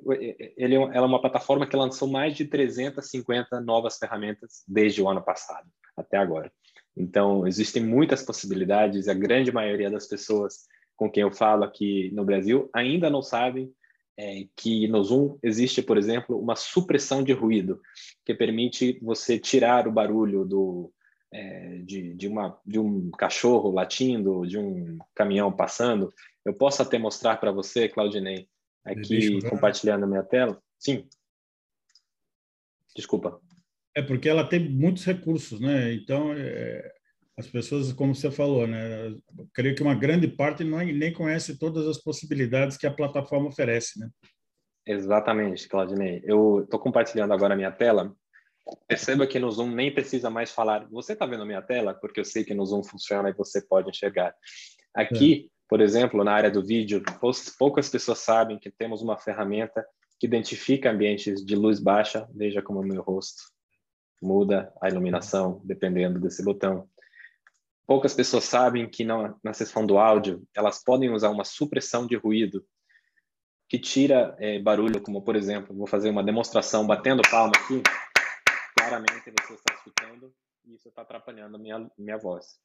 ele, 0.56 0.76
ela 0.76 0.96
é 0.96 1.02
uma 1.02 1.20
plataforma 1.20 1.68
que 1.68 1.76
lançou 1.76 2.08
mais 2.08 2.38
de 2.38 2.46
350 2.46 3.60
novas 3.60 3.98
ferramentas 3.98 4.64
desde 4.66 5.02
o 5.02 5.10
ano 5.10 5.22
passado 5.22 5.68
até 5.96 6.16
agora. 6.16 6.50
Então 6.96 7.46
existem 7.46 7.84
muitas 7.84 8.24
possibilidades. 8.24 9.10
A 9.10 9.14
grande 9.14 9.52
maioria 9.52 9.92
das 9.92 10.08
pessoas 10.08 10.68
com 10.96 11.12
quem 11.12 11.24
eu 11.24 11.34
falo 11.34 11.66
aqui 11.66 12.10
no 12.14 12.24
Brasil 12.24 12.70
ainda 12.74 13.10
não 13.10 13.22
sabem 13.22 13.70
é, 14.18 14.48
que 14.56 14.88
no 14.88 15.04
Zoom 15.04 15.38
existe, 15.44 15.82
por 15.82 15.98
exemplo, 15.98 16.40
uma 16.40 16.56
supressão 16.56 17.24
de 17.24 17.34
ruído 17.34 17.80
que 18.26 18.34
permite 18.34 19.00
você 19.02 19.38
tirar 19.38 19.88
o 19.88 19.92
barulho 19.92 20.44
do 20.44 20.92
é, 21.32 21.80
de, 21.80 22.14
de, 22.16 22.28
uma, 22.28 22.60
de 22.66 22.80
um 22.80 23.12
cachorro 23.12 23.70
latindo, 23.70 24.48
de 24.48 24.58
um 24.58 24.98
caminhão 25.14 25.52
passando, 25.52 26.14
eu 26.46 26.54
posso 26.54 26.82
até 26.82 26.98
mostrar 26.98 27.38
para 27.38 27.52
você, 27.52 27.90
Claudinei, 27.90 28.48
aqui 28.84 29.42
compartilhando 29.50 30.06
a 30.06 30.08
minha 30.08 30.24
tela? 30.24 30.62
Sim. 30.80 31.08
Desculpa. 32.96 33.40
É 33.94 34.02
porque 34.02 34.30
ela 34.30 34.48
tem 34.48 34.70
muitos 34.70 35.04
recursos, 35.04 35.60
né? 35.60 35.94
Então, 35.94 36.32
é, 36.34 36.94
as 37.38 37.48
pessoas, 37.48 37.94
como 37.94 38.16
você 38.16 38.32
falou, 38.32 38.66
né? 38.66 39.08
Eu 39.10 39.48
creio 39.54 39.76
que 39.76 39.84
uma 39.84 39.94
grande 39.94 40.28
parte 40.28 40.64
não, 40.64 40.80
nem 40.80 41.14
conhece 41.14 41.58
todas 41.60 41.88
as 41.88 41.98
possibilidades 42.00 42.78
que 42.78 42.88
a 42.88 42.94
plataforma 42.94 43.50
oferece, 43.50 44.00
né? 44.00 44.10
Exatamente, 44.86 45.68
Claudinei. 45.68 46.22
Eu 46.24 46.62
estou 46.64 46.80
compartilhando 46.80 47.34
agora 47.34 47.54
a 47.54 47.58
minha 47.58 47.72
tela. 47.72 48.12
Perceba 48.88 49.28
que 49.28 49.38
no 49.38 49.52
Zoom 49.52 49.72
nem 49.72 49.94
precisa 49.94 50.30
mais 50.30 50.52
falar. 50.52 50.88
Você 50.90 51.14
está 51.14 51.26
vendo 51.26 51.44
a 51.44 51.46
minha 51.46 51.62
tela? 51.62 51.94
Porque 51.94 52.20
eu 52.20 52.26
sei 52.26 52.44
que 52.44 52.56
no 52.56 52.66
Zoom 52.66 52.84
funciona 52.84 53.30
e 53.30 53.34
você 53.34 53.62
pode 53.62 53.90
enxergar. 53.90 54.34
Aqui, 54.96 55.46
é 55.46 55.58
por 55.70 55.80
exemplo, 55.80 56.24
na 56.24 56.32
área 56.32 56.50
do 56.50 56.66
vídeo, 56.66 57.04
poucas 57.60 57.90
pessoas 57.90 58.20
sabem 58.20 58.58
que 58.58 58.72
temos 58.72 59.02
uma 59.02 59.18
ferramenta 59.18 59.86
que 60.20 60.26
identifica 60.26 60.90
ambientes 60.90 61.46
de 61.46 61.56
luz 61.56 61.80
baixa. 61.80 62.28
Veja 62.34 62.62
como 62.62 62.80
o 62.80 62.86
meu 62.86 63.02
rosto 63.04 63.44
muda 64.22 64.74
a 64.82 64.90
iluminação 64.90 65.62
dependendo 65.64 66.20
desse 66.20 66.44
botão. 66.44 66.90
Poucas 67.88 68.14
pessoas 68.14 68.44
sabem 68.44 68.90
que 68.90 69.06
na, 69.06 69.34
na 69.42 69.54
seção 69.54 69.86
do 69.86 69.98
áudio 69.98 70.46
elas 70.54 70.84
podem 70.84 71.10
usar 71.10 71.30
uma 71.30 71.46
supressão 71.46 72.06
de 72.06 72.18
ruído 72.18 72.66
que 73.70 73.80
tira 73.80 74.36
é, 74.40 74.60
barulho, 74.60 75.02
como 75.02 75.22
por 75.22 75.38
exemplo, 75.38 75.76
vou 75.76 75.88
fazer 75.88 76.10
uma 76.10 76.24
demonstração 76.24 76.86
batendo 76.86 77.22
palma 77.30 77.54
aqui. 77.56 77.82
Claramente 78.78 79.32
você 79.42 79.54
está 79.54 79.74
escutando 79.74 80.34
e 80.66 80.76
isso 80.76 80.90
está 80.90 81.02
atrapalhando 81.02 81.56
a 81.56 81.60
minha, 81.60 81.90
minha 81.98 82.18
voz. 82.18 82.60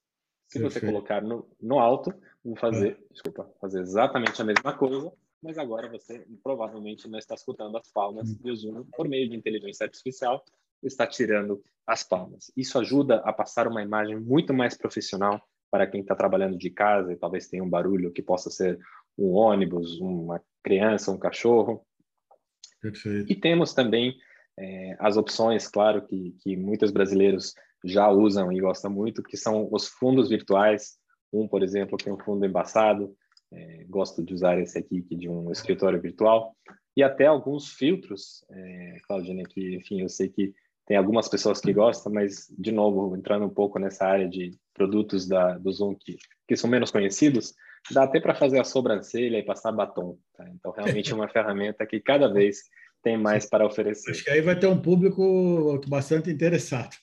Se 0.49 0.59
Perfeito. 0.59 0.73
você 0.73 0.93
colocar 0.93 1.23
no, 1.23 1.49
no 1.61 1.79
alto, 1.79 2.13
vou 2.45 2.57
fazer, 2.57 2.99
é. 3.01 3.13
desculpa, 3.13 3.49
fazer 3.61 3.81
exatamente 3.81 4.43
a 4.43 4.45
mesma 4.45 4.77
coisa, 4.77 5.13
mas 5.41 5.57
agora 5.57 5.89
você 5.89 6.27
provavelmente 6.43 7.09
não 7.09 7.19
está 7.19 7.35
escutando 7.35 7.77
as 7.77 7.91
palmas 7.93 8.29
hum. 8.29 8.39
e 8.45 8.51
o 8.51 8.57
Zoom, 8.57 8.85
por 8.97 9.09
meio 9.09 9.31
de 9.31 9.37
inteligência 9.37 9.85
artificial, 9.85 10.45
está 10.83 11.07
tirando 11.07 11.63
as 11.87 12.03
palmas. 12.03 12.53
Isso 12.57 12.79
ajuda 12.79 13.17
a 13.25 13.33
passar 13.33 13.67
uma 13.67 13.83
imagem 13.83 14.19
muito 14.19 14.55
mais 14.55 14.77
profissional 14.77 15.41
para 15.71 15.87
quem 15.87 16.03
está 16.03 16.15
trabalhando 16.15 16.57
de 16.57 16.71
casa 16.71 17.13
e 17.13 17.17
talvez 17.17 17.49
tenha 17.49 17.65
um 17.65 17.69
barulho 17.69 18.13
que 18.13 18.23
possa 18.23 18.51
ser 18.51 18.79
um 19.19 19.33
ônibus, 19.33 19.99
uma 20.01 20.43
criança, 20.63 21.11
um 21.11 21.19
cachorro. 21.19 21.85
Perfeito. 22.81 23.31
E 23.31 23.35
temos 23.35 23.73
também 23.73 24.15
é, 24.59 24.97
as 24.99 25.17
opções, 25.17 25.67
claro, 25.67 26.07
que, 26.07 26.37
que 26.43 26.57
muitos 26.57 26.91
brasileiros 26.91 27.55
já 27.85 28.09
usam 28.09 28.53
e 28.53 28.61
gostam 28.61 28.91
muito, 28.91 29.23
que 29.23 29.37
são 29.37 29.69
os 29.73 29.89
fundos 29.89 30.29
virtuais. 30.29 30.99
Um, 31.33 31.49
por 31.49 31.63
exemplo, 31.63 31.97
tem 31.97 32.13
um 32.13 32.19
fundo 32.19 32.45
embaçado, 32.45 33.17
é, 33.53 33.85
gosto 33.89 34.23
de 34.23 34.35
usar 34.35 34.59
esse 34.61 34.79
aqui, 34.79 35.03
que 35.03 35.17
de 35.17 35.29
um 35.29 35.51
escritório 35.51 36.01
virtual, 36.01 36.55
e 36.97 37.03
até 37.03 37.27
alguns 37.27 37.73
filtros, 37.73 38.45
é, 38.51 38.99
Claudine, 39.07 39.45
que, 39.45 39.77
enfim, 39.77 40.03
eu 40.03 40.09
sei 40.09 40.29
que 40.29 40.55
tem 40.93 40.99
algumas 40.99 41.27
pessoas 41.27 41.59
que 41.59 41.73
gostam, 41.73 42.13
mas, 42.13 42.55
de 42.59 42.71
novo, 42.71 43.17
entrando 43.17 43.47
um 43.47 43.49
pouco 43.49 43.79
nessa 43.79 44.05
área 44.05 44.29
de 44.29 44.51
produtos 44.75 45.27
da, 45.27 45.57
do 45.57 45.73
Zoom 45.73 45.95
que, 45.95 46.19
que 46.47 46.55
são 46.55 46.69
menos 46.69 46.91
conhecidos, 46.91 47.55
dá 47.91 48.03
até 48.03 48.21
para 48.21 48.35
fazer 48.35 48.61
a 48.61 48.65
sobrancelha 48.65 49.39
e 49.39 49.43
passar 49.43 49.73
batom. 49.73 50.19
Tá? 50.37 50.47
Então, 50.51 50.71
realmente 50.71 51.11
é 51.11 51.15
uma 51.15 51.29
ferramenta 51.33 51.87
que 51.87 51.99
cada 51.99 52.31
vez 52.31 52.59
tem 53.03 53.17
mais 53.17 53.49
para 53.49 53.65
oferecer. 53.65 54.11
Acho 54.11 54.23
que 54.23 54.29
aí 54.29 54.43
vai 54.43 54.55
ter 54.59 54.67
um 54.67 54.83
público 54.83 55.81
bastante 55.89 56.29
interessado. 56.29 56.95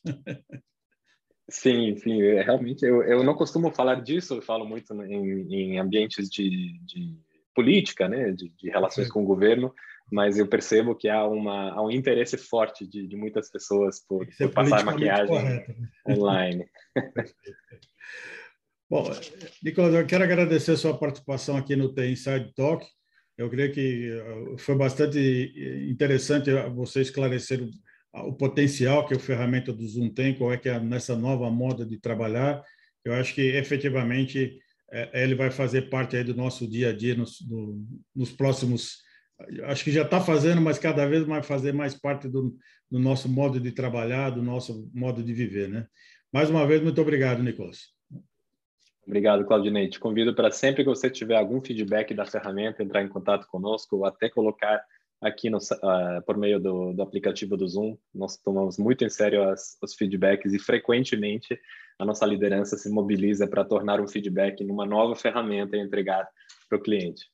Sim, 1.49 1.95
sim, 1.95 2.21
é, 2.21 2.43
realmente 2.43 2.85
eu, 2.85 3.01
eu 3.01 3.23
não 3.23 3.33
costumo 3.33 3.71
falar 3.71 4.03
disso, 4.03 4.35
eu 4.35 4.41
falo 4.43 4.67
muito 4.67 4.93
em, 5.01 5.51
em 5.51 5.79
ambientes 5.79 6.29
de, 6.29 6.79
de 6.83 7.17
política, 7.55 8.07
né, 8.07 8.33
de, 8.33 8.53
de 8.55 8.69
relações 8.69 9.07
sim. 9.07 9.13
com 9.13 9.23
o 9.23 9.25
governo, 9.25 9.73
mas 10.11 10.37
eu 10.37 10.47
percebo 10.47 10.95
que 10.95 11.07
há, 11.07 11.25
uma, 11.25 11.71
há 11.71 11.81
um 11.81 11.91
interesse 11.91 12.37
forte 12.37 12.85
de, 12.87 13.07
de 13.07 13.15
muitas 13.15 13.49
pessoas 13.49 13.99
por, 13.99 14.27
por 14.37 14.51
passar 14.51 14.83
maquiagem 14.83 15.27
correto. 15.27 15.71
Né? 15.71 15.89
online. 16.07 16.65
Bom, 18.89 19.11
Nicolas, 19.63 19.93
eu 19.93 20.05
quero 20.07 20.23
agradecer 20.23 20.71
a 20.71 20.77
sua 20.77 20.97
participação 20.97 21.55
aqui 21.55 21.75
no 21.75 21.93
The 21.93 22.09
Inside 22.09 22.53
Talk. 22.55 22.83
Eu 23.37 23.47
creio 23.49 23.71
que 23.71 24.09
eh, 24.09 24.57
foi 24.57 24.75
bastante 24.75 25.53
interessante 25.89 26.49
você 26.73 27.01
esclarecer 27.01 27.61
o, 27.61 27.69
o 28.27 28.33
potencial 28.33 29.05
que 29.05 29.13
a 29.13 29.19
ferramenta 29.19 29.71
do 29.71 29.87
Zoom 29.87 30.09
tem, 30.09 30.33
qual 30.33 30.51
é 30.51 30.57
que 30.57 30.67
é 30.67 30.79
nessa 30.79 31.15
nova 31.15 31.51
moda 31.51 31.85
de 31.85 31.99
trabalhar. 31.99 32.63
Eu 33.05 33.13
acho 33.13 33.35
que 33.35 33.41
efetivamente 33.41 34.59
é, 34.91 35.23
ele 35.23 35.35
vai 35.35 35.51
fazer 35.51 35.83
parte 35.83 36.21
do 36.23 36.35
nosso 36.35 36.67
dia 36.67 36.89
a 36.89 36.93
dia 36.93 37.15
nos, 37.15 37.45
no, 37.47 37.85
nos 38.15 38.31
próximos 38.31 38.97
acho 39.65 39.83
que 39.83 39.91
já 39.91 40.03
está 40.03 40.19
fazendo, 40.19 40.61
mas 40.61 40.77
cada 40.77 41.05
vez 41.07 41.25
vai 41.25 41.41
fazer 41.41 41.73
mais 41.73 41.93
parte 41.93 42.27
do, 42.27 42.55
do, 42.89 42.99
nosso 42.99 43.29
modo 43.29 43.59
de 43.59 43.71
trabalhar, 43.71 44.29
do 44.29 44.41
nosso 44.41 44.89
modo 44.93 45.23
de 45.23 45.33
viver, 45.33 45.69
né? 45.69 45.87
Mais 46.31 46.49
uma 46.49 46.65
vez, 46.65 46.81
muito 46.81 47.01
obrigado, 47.01 47.41
Nicolas. 47.41 47.93
Obrigado, 49.05 49.45
Claudinei. 49.45 49.89
Te 49.89 49.99
convido 49.99 50.35
para 50.35 50.51
sempre 50.51 50.83
que 50.83 50.89
você 50.89 51.09
tiver 51.09 51.35
algum 51.35 51.59
feedback 51.59 52.13
da 52.13 52.25
ferramenta, 52.25 52.83
entrar 52.83 53.01
em 53.01 53.07
contato 53.07 53.47
conosco 53.47 53.97
ou 53.97 54.05
até 54.05 54.29
colocar 54.29 54.83
aqui 55.21 55.49
no, 55.49 55.57
uh, 55.57 56.21
por 56.25 56.37
meio 56.37 56.59
do, 56.59 56.93
do, 56.93 57.01
aplicativo 57.01 57.57
do 57.57 57.67
Zoom. 57.67 57.97
Nós 58.13 58.37
tomamos 58.37 58.77
muito 58.77 59.03
em 59.03 59.09
sério 59.09 59.49
as, 59.49 59.77
os 59.81 59.95
feedbacks 59.95 60.53
e 60.53 60.59
frequentemente 60.59 61.59
a 61.97 62.05
nossa 62.05 62.25
liderança 62.25 62.77
se 62.77 62.89
mobiliza 62.89 63.47
para 63.47 63.65
tornar 63.65 63.99
um 63.99 64.07
feedback 64.07 64.63
numa 64.63 64.85
nova 64.85 65.15
ferramenta 65.15 65.75
e 65.75 65.81
entregar 65.81 66.27
para 66.69 66.77
o 66.77 66.81
cliente. 66.81 67.25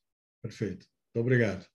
Perfeito. 0.41 0.87
Muito 1.13 1.25
obrigado. 1.25 1.74